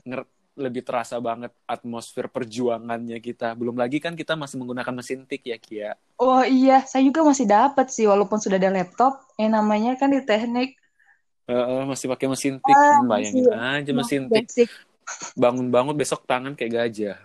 [0.59, 3.55] lebih terasa banget atmosfer perjuangannya kita.
[3.59, 5.91] Belum lagi kan kita masih menggunakan mesin tik ya Kia.
[6.19, 9.23] Oh iya, saya juga masih dapat sih walaupun sudah ada laptop.
[9.39, 10.79] Eh namanya kan di teknik.
[11.49, 12.75] Uh, masih pakai mesin tik.
[12.75, 13.79] Ah, Bayangin masih.
[13.83, 14.69] aja mesin tik.
[15.33, 17.17] Bangun-bangun besok tangan kayak gajah.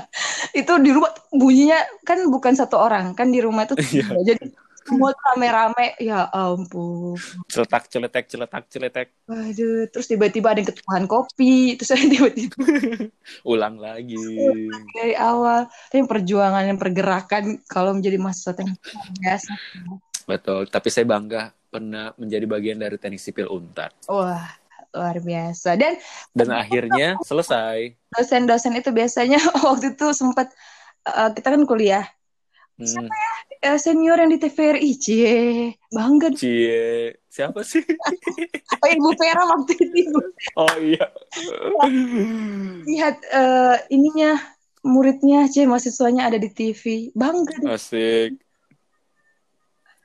[0.60, 4.14] Itu di rumah bunyinya kan bukan satu orang, kan di rumah itu tiga.
[4.22, 5.96] Jadi semua rame-rame.
[5.96, 7.16] Ya ampun.
[7.48, 9.08] Celetak, celetek, celetak, celetek.
[9.24, 12.56] Waduh, terus tiba-tiba ada yang ketuhan kopi, terus ada tiba-tiba
[13.42, 14.16] Ulang lagi.
[14.92, 15.66] dari awal.
[15.88, 18.78] Tapi perjuangan dan pergerakan kalau menjadi mahasiswa teknik
[19.18, 19.52] biasa.
[20.24, 20.68] Betul.
[20.68, 23.90] Tapi saya bangga pernah menjadi bagian dari teknik sipil Untar.
[24.06, 24.46] Wah,
[24.90, 25.74] luar biasa.
[25.74, 25.98] Dan
[26.30, 27.92] Dan akhirnya selesai.
[28.10, 30.52] dosen-dosen itu biasanya waktu itu sempat
[31.04, 32.04] eh, kita kan kuliah
[32.74, 33.06] Hmm.
[33.64, 35.36] Eh, senior yang di TVRI, cie,
[35.88, 36.36] bangga.
[36.36, 37.80] Cie, siapa sih?
[38.84, 40.20] Oh, Ibu Vera waktu itu
[40.60, 41.08] Oh iya.
[42.84, 44.36] lihat eh, ininya
[44.84, 47.56] muridnya, cie, mahasiswanya ada di TV, bangga.
[47.72, 48.36] Asik.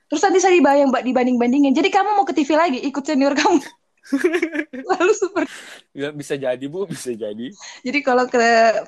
[0.08, 1.76] Terus tadi saya dibayang, mbak dibanding-bandingin.
[1.76, 3.60] Jadi kamu mau ke TV lagi, ikut senior kamu.
[4.96, 5.44] Lalu super.
[5.92, 7.52] Ya, bisa jadi bu, bisa jadi.
[7.84, 8.40] Jadi kalau ke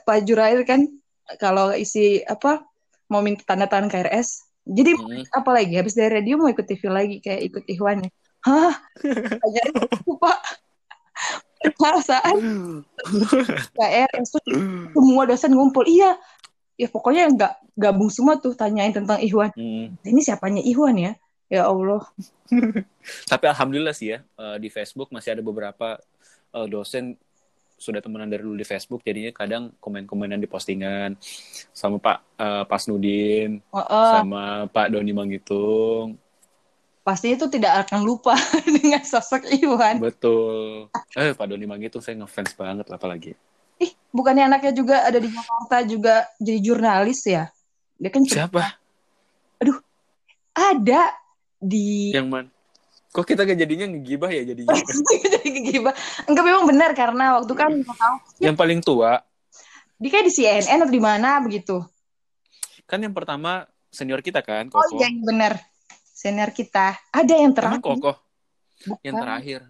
[0.08, 0.88] Pak Jurair kan,
[1.36, 2.64] kalau isi apa
[3.12, 5.26] mau minta tanda tangan KRS, jadi Hmm.
[5.26, 5.74] apa lagi?
[5.74, 8.10] Habis dari radio mau ikut TV lagi, kayak ikut Ikhwan ya.
[8.42, 8.74] Hah?
[9.42, 10.40] Tanya itu Pak.
[11.78, 12.38] Perasaan
[13.78, 14.34] KRS
[14.94, 15.86] semua dosen ngumpul.
[15.86, 16.18] Iya.
[16.78, 19.54] Ya pokoknya nggak gabung semua tuh tanyain tentang Ikhwan.
[19.54, 19.94] Hmm.
[20.02, 21.14] Ini siapanya Ikhwan ya?
[21.52, 22.02] Ya Allah.
[23.32, 26.02] Tapi alhamdulillah sih ya eh, di Facebook masih ada beberapa
[26.54, 27.14] eh, dosen
[27.82, 31.18] sudah temenan dari dulu di Facebook jadinya kadang komen-komenan di postingan
[31.74, 34.14] sama Pak eh, Pas Nudin Oh, oh.
[34.22, 36.22] sama Pak Doni Manggitung
[37.02, 38.38] Pasti itu tidak akan lupa
[38.78, 39.98] dengan sosok Iwan.
[39.98, 43.34] betul eh Pak Doni Manggitung saya ngefans banget lah apalagi
[43.82, 47.50] Ih, bukannya anaknya juga ada di Jakarta juga jadi jurnalis ya?
[47.98, 48.78] Dia kan siapa
[50.52, 51.02] ada
[51.62, 52.50] di yang mana
[53.12, 54.72] kok kita gak jadinya ngegibah ya jadinya
[55.36, 55.92] jadi gibah.
[56.26, 59.20] Enggak memang benar karena waktu kan tahu yang paling tua
[59.96, 61.84] dia kayak di CNN atau di mana begitu.
[62.84, 65.54] kan yang pertama senior kita kan Oh Koko iya iya, benar.
[66.12, 66.96] Senior kita.
[67.10, 67.82] Ada yang Emang terakhir.
[67.84, 68.12] Koko
[68.82, 69.04] Bukan.
[69.04, 69.62] yang terakhir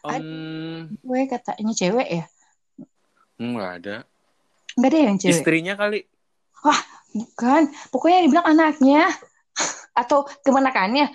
[0.00, 2.24] Em, Gue katanya cewek ya.
[3.36, 3.96] nggak ada
[4.74, 5.34] Enggak ada yang cewek.
[5.34, 6.00] istrinya kali
[7.08, 7.62] Bukan.
[7.88, 9.08] Pokoknya dibilang anaknya
[10.00, 11.08] atau kemenakannya.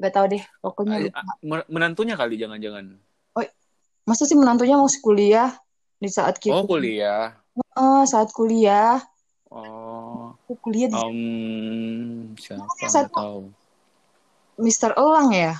[0.00, 0.42] Gak tahu deh.
[0.64, 0.96] Pokoknya
[1.44, 2.96] me- menantunya kali jangan-jangan.
[4.08, 5.54] Masa sih menantunya masih kuliah?
[6.00, 7.36] Di saat kita oh kuliah?
[7.76, 8.98] Eh, saat kuliah.
[9.52, 13.52] Oh Aku kuliah di um, siapa nggak tahu.
[14.58, 15.54] Mister Elang ya?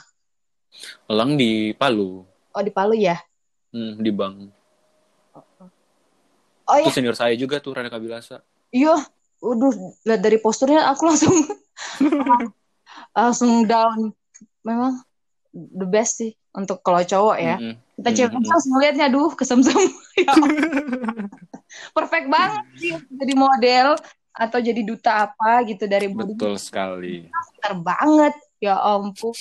[1.07, 2.25] Elang di Palu.
[2.57, 3.21] Oh di Palu ya?
[3.71, 4.51] Hmm, di Bang
[6.71, 8.47] oh itu ya senior saya juga tuh Rana Kabilasa.
[8.71, 8.95] Iya.
[9.41, 9.73] Waduh,
[10.05, 11.33] lihat dari posturnya aku langsung
[13.19, 14.13] langsung down.
[14.61, 15.01] Memang
[15.53, 17.57] the best sih untuk kalau cowok ya.
[17.59, 17.75] Mm-mm.
[17.97, 18.49] Kita cewek Mm-mm.
[18.49, 19.77] langsung ngeliatnya, aduh kesemsem.
[20.21, 20.33] Ya
[21.97, 23.87] Perfect banget sih jadi model
[24.31, 28.35] atau jadi duta apa gitu dari body betul sekali pintar banget.
[28.59, 29.33] Ya ampun.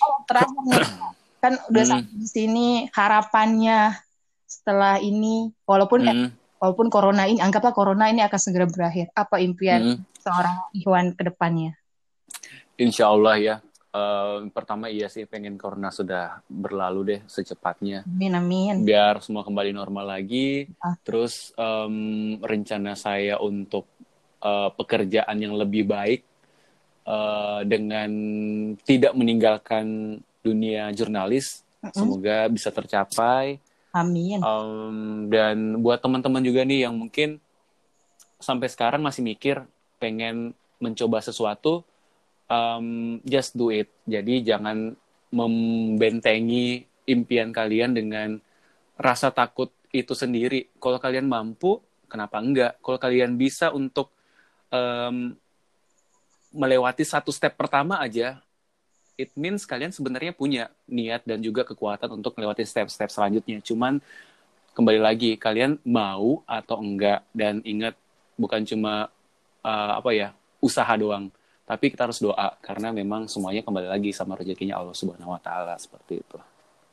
[0.00, 0.84] Oh, terakhir nih,
[1.42, 1.90] kan udah Hmm.
[1.96, 3.96] sampai di sini harapannya
[4.44, 6.28] setelah ini walaupun Mm-mm.
[6.60, 9.08] walaupun corona ini anggaplah corona ini akan segera berakhir.
[9.16, 10.04] Apa impian Mm-mm.
[10.20, 11.79] seorang Ikhwan ke depannya?
[12.80, 13.56] Insya Allah ya
[13.90, 18.86] Eh, pertama iya sih pengen corona sudah berlalu deh secepatnya Amin amin.
[18.86, 20.70] biar semua kembali normal lagi.
[20.78, 20.94] Ah.
[21.02, 23.90] Terus em, rencana saya untuk
[24.46, 26.22] eh, pekerjaan yang lebih baik
[27.02, 28.10] eh, dengan
[28.86, 31.90] tidak meninggalkan dunia jurnalis, Mm-mm.
[31.90, 33.58] semoga bisa tercapai.
[33.90, 34.38] Amin.
[34.38, 37.42] Em, dan buat teman-teman juga nih yang mungkin
[38.38, 39.66] sampai sekarang masih mikir
[39.98, 41.82] pengen mencoba sesuatu,
[42.50, 43.86] em, just do it.
[44.04, 44.90] Jadi jangan
[45.30, 48.34] membentengi impian kalian dengan
[48.98, 50.74] rasa takut itu sendiri.
[50.82, 51.78] Kalau kalian mampu,
[52.10, 52.82] kenapa enggak?
[52.82, 54.10] Kalau kalian bisa untuk
[54.74, 55.38] em,
[56.50, 58.42] melewati satu step pertama aja,
[59.14, 63.62] it means kalian sebenarnya punya niat dan juga kekuatan untuk melewati step-step selanjutnya.
[63.62, 64.02] Cuman
[64.74, 67.94] kembali lagi kalian mau atau enggak dan ingat
[68.40, 69.12] bukan cuma
[69.60, 70.28] uh, apa ya
[70.64, 71.28] usaha doang,
[71.70, 75.78] tapi kita harus doa karena memang semuanya kembali lagi sama rezekinya Allah Subhanahu Wa Taala
[75.78, 76.38] seperti itu.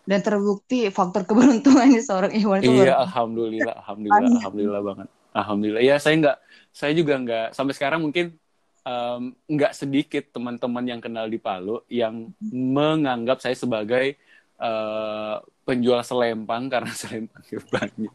[0.05, 5.07] Dan terbukti faktor keberuntungannya seorang Ikhwan itu Iya, alhamdulillah, alhamdulillah, alhamdulillah banget.
[5.33, 5.81] Alhamdulillah.
[5.81, 6.37] Ya, saya nggak,
[6.69, 8.37] saya juga nggak sampai sekarang mungkin
[8.85, 14.13] em, nggak sedikit teman-teman yang kenal di Palu yang menganggap saya sebagai
[14.61, 18.13] eh, penjual selempang karena selempangnya banyak.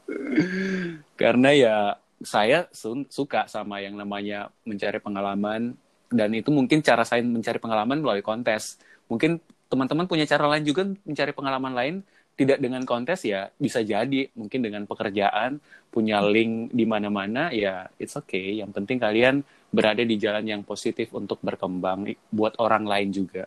[1.20, 1.76] karena ya
[2.20, 2.68] saya
[3.08, 5.72] suka sama yang namanya mencari pengalaman
[6.12, 8.76] dan itu mungkin cara saya mencari pengalaman melalui kontes.
[9.08, 9.40] Mungkin
[9.70, 11.94] teman-teman punya cara lain juga mencari pengalaman lain
[12.34, 15.60] tidak dengan kontes ya bisa jadi mungkin dengan pekerjaan
[15.92, 21.12] punya link di mana-mana ya it's okay yang penting kalian berada di jalan yang positif
[21.12, 23.44] untuk berkembang buat orang lain juga.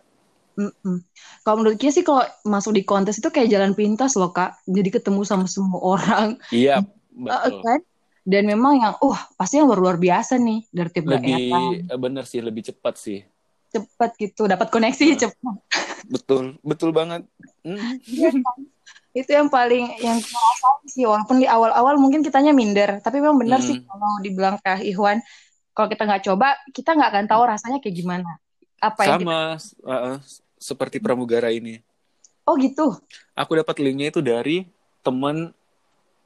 [0.54, 1.02] Mm-mm.
[1.42, 4.86] Kalau menurut Kia sih kalau masuk di kontes itu kayak jalan pintas loh kak, jadi
[5.02, 6.38] ketemu sama semua orang.
[6.54, 6.86] Iya
[7.26, 7.60] betul.
[7.66, 7.80] kan?
[8.24, 12.00] Dan memang yang, uh pasti yang luar luar biasa nih dari tiap lebih daerah.
[12.00, 13.20] bener sih lebih cepat sih.
[13.68, 15.18] Cepat gitu, dapat koneksi uh.
[15.28, 15.56] cepat.
[16.08, 17.28] Betul, betul banget.
[17.64, 18.00] Mm.
[19.14, 23.62] itu yang paling yang kita sih walaupun di awal-awal mungkin kitanya minder tapi memang benar
[23.62, 23.68] hmm.
[23.70, 25.22] sih kalau dibilang Kak Ikhwan
[25.70, 28.42] kalau kita nggak coba kita nggak akan tahu rasanya kayak gimana
[28.82, 29.86] apa sama yang kita...
[29.86, 30.18] uh,
[30.58, 31.78] seperti pramugara ini
[32.42, 32.90] oh gitu
[33.38, 34.66] aku dapat linknya itu dari
[35.06, 35.54] teman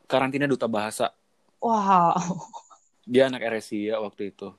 [0.09, 1.12] karantina duta bahasa
[1.61, 2.14] wow
[3.09, 4.52] dia anak RSI ya waktu itu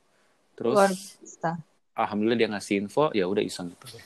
[0.53, 1.15] terus
[1.93, 3.99] alhamdulillah dia ngasih info ya udah iseng gitu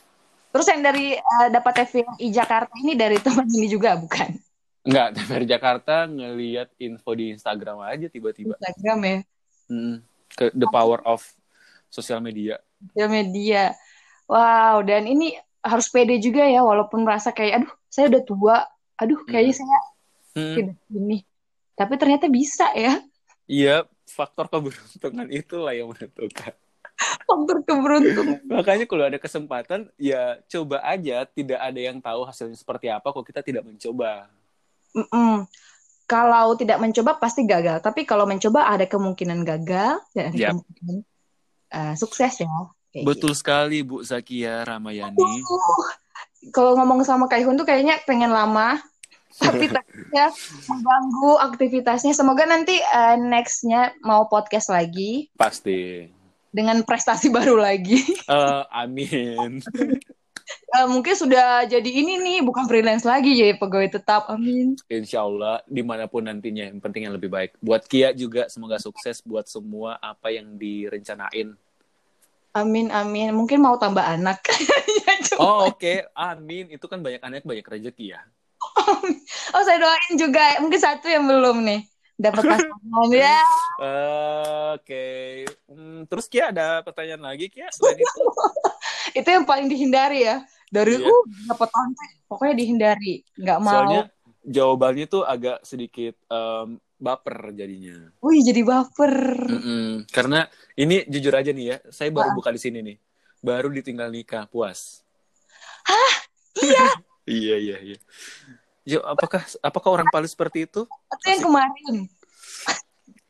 [0.54, 4.38] Terus yang dari uh, dapat TVRI Jakarta ini dari teman ini juga bukan?
[4.86, 8.54] Enggak, TVRI Jakarta ngelihat info di Instagram aja tiba-tiba.
[8.62, 9.18] Instagram ya.
[9.66, 9.96] Hmm,
[10.38, 11.26] ke the power of
[11.90, 12.62] sosial media.
[12.94, 13.74] Sosial media.
[14.30, 15.34] Wow, dan ini
[15.66, 18.58] harus pede juga ya walaupun merasa kayak aduh, saya udah tua.
[19.02, 19.62] Aduh, kayaknya hmm.
[19.66, 19.78] saya
[20.38, 20.54] hmm.
[20.54, 21.18] tidak ini.
[21.74, 23.02] Tapi ternyata bisa ya.
[23.50, 26.54] Iya, faktor keberuntungan itulah yang menentukan
[26.98, 28.40] faktor keberuntungan.
[28.48, 31.26] Makanya kalau ada kesempatan, ya coba aja.
[31.28, 34.30] Tidak ada yang tahu hasilnya seperti apa kalau kita tidak mencoba.
[34.94, 35.36] Mm -mm.
[36.06, 37.80] Kalau tidak mencoba pasti gagal.
[37.80, 40.50] Tapi kalau mencoba ada kemungkinan gagal dan ada yep.
[40.54, 40.98] kemungkinan
[41.74, 42.52] uh, sukses ya.
[42.94, 43.40] Kayak Betul gitu.
[43.40, 45.18] sekali Bu Zakia Ramayani.
[45.18, 45.86] Uh,
[46.54, 48.78] kalau ngomong sama Kaihun tuh kayaknya pengen lama
[49.42, 50.30] tapi takutnya
[50.70, 52.14] mengganggu aktivitasnya.
[52.14, 55.34] Semoga nanti uh, nextnya mau podcast lagi.
[55.34, 56.10] Pasti
[56.54, 57.98] dengan prestasi baru lagi.
[58.30, 59.58] Uh, amin.
[60.78, 64.30] uh, mungkin sudah jadi ini nih, bukan freelance lagi jadi pegawai tetap.
[64.30, 64.78] Amin.
[64.86, 67.58] Insya Allah di mana pun nantinya, yang penting yang lebih baik.
[67.58, 71.58] Buat Kia juga semoga sukses buat semua apa yang direncanain.
[72.54, 73.34] Amin, amin.
[73.34, 74.46] Mungkin mau tambah anak.
[75.02, 76.06] ya, oh oke, okay.
[76.14, 76.70] amin.
[76.70, 78.22] Itu kan banyak anak banyak rezeki ya.
[79.56, 80.60] oh saya doain juga.
[80.62, 81.82] Mungkin satu yang belum nih
[82.18, 83.40] dapat pasangan ya.
[83.42, 84.86] Oke.
[84.86, 85.30] Okay.
[85.68, 88.22] Hmm, terus Kia ada pertanyaan lagi Kia selain itu?
[89.20, 90.46] itu yang paling dihindari ya.
[90.74, 91.06] Dari iya.
[91.06, 93.74] uh dapat konten pokoknya dihindari, nggak mau.
[93.78, 94.04] Soalnya
[94.42, 98.10] jawabannya tuh agak sedikit um, baper jadinya.
[98.26, 99.14] Wih, jadi baper.
[99.54, 100.10] Mm-mm.
[100.10, 102.98] Karena ini jujur aja nih ya, saya baru buka di sini nih.
[103.44, 105.04] Baru ditinggal nikah, puas.
[105.86, 106.14] Hah?
[106.64, 106.86] Iya.
[107.28, 107.98] iya, iya, iya.
[108.84, 110.84] Yo, apakah apakah orang Palu seperti itu?
[110.88, 111.96] Itu yang kemarin.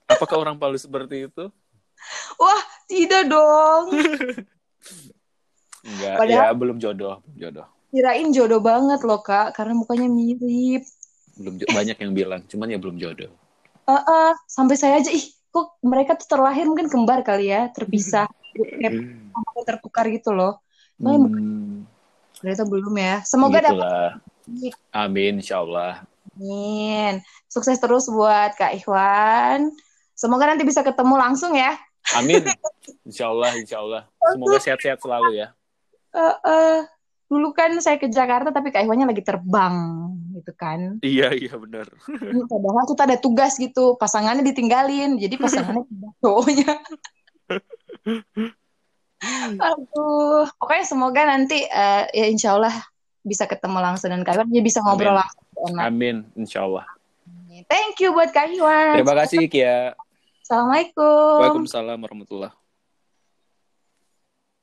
[0.10, 1.46] Apakah orang Palu seperti itu?
[2.42, 3.94] Wah, tidak dong.
[5.84, 7.66] Enggak, Padahal, ya belum jodoh, belum jodoh.
[7.94, 10.84] Kirain jodoh banget loh, Kak, karena mukanya mirip.
[11.38, 13.30] Belum banyak yang bilang, cuman ya belum jodoh.
[13.86, 15.22] Uh, uh, sampai saya aja ih,
[15.54, 18.26] kok mereka tuh terlahir mungkin kembar kali ya, terpisah,
[18.58, 19.22] kayak
[19.70, 20.66] tertukar gitu loh.
[20.98, 21.86] Hmm.
[22.42, 23.22] Ternyata belum ya.
[23.22, 24.18] Semoga dapat
[24.92, 26.04] Amin, insya Allah.
[26.36, 27.22] Amin.
[27.48, 29.72] Sukses terus buat Kak Ikhwan.
[30.14, 31.78] Semoga nanti bisa ketemu langsung ya.
[32.18, 32.44] Amin.
[33.08, 34.02] Insya Allah, insya Allah.
[34.34, 35.48] Semoga sehat-sehat selalu ya.
[36.14, 36.78] Uh, uh,
[37.32, 39.76] dulu kan saya ke Jakarta tapi Kak Ikhwannya lagi terbang
[40.38, 41.00] gitu kan.
[41.00, 41.88] Iya, iya benar.
[42.50, 45.18] Padahal kita ada tugas gitu, pasangannya ditinggalin.
[45.22, 45.88] Jadi pasangannya
[46.22, 46.74] cowoknya.
[49.64, 52.76] Aduh, pokoknya semoga nanti uh, ya insya Allah
[53.24, 55.24] bisa ketemu langsung dan Kak Iwan, dia bisa ngobrol Amin.
[55.24, 55.44] langsung.
[55.64, 55.84] Enak.
[55.88, 56.86] Amin, insya Allah.
[57.72, 59.00] Thank you buat Kak Iwan.
[59.00, 59.96] Terima kasih Kia.
[60.44, 61.40] Assalamualaikum.
[61.40, 62.63] Waalaikumsalam warahmatullahi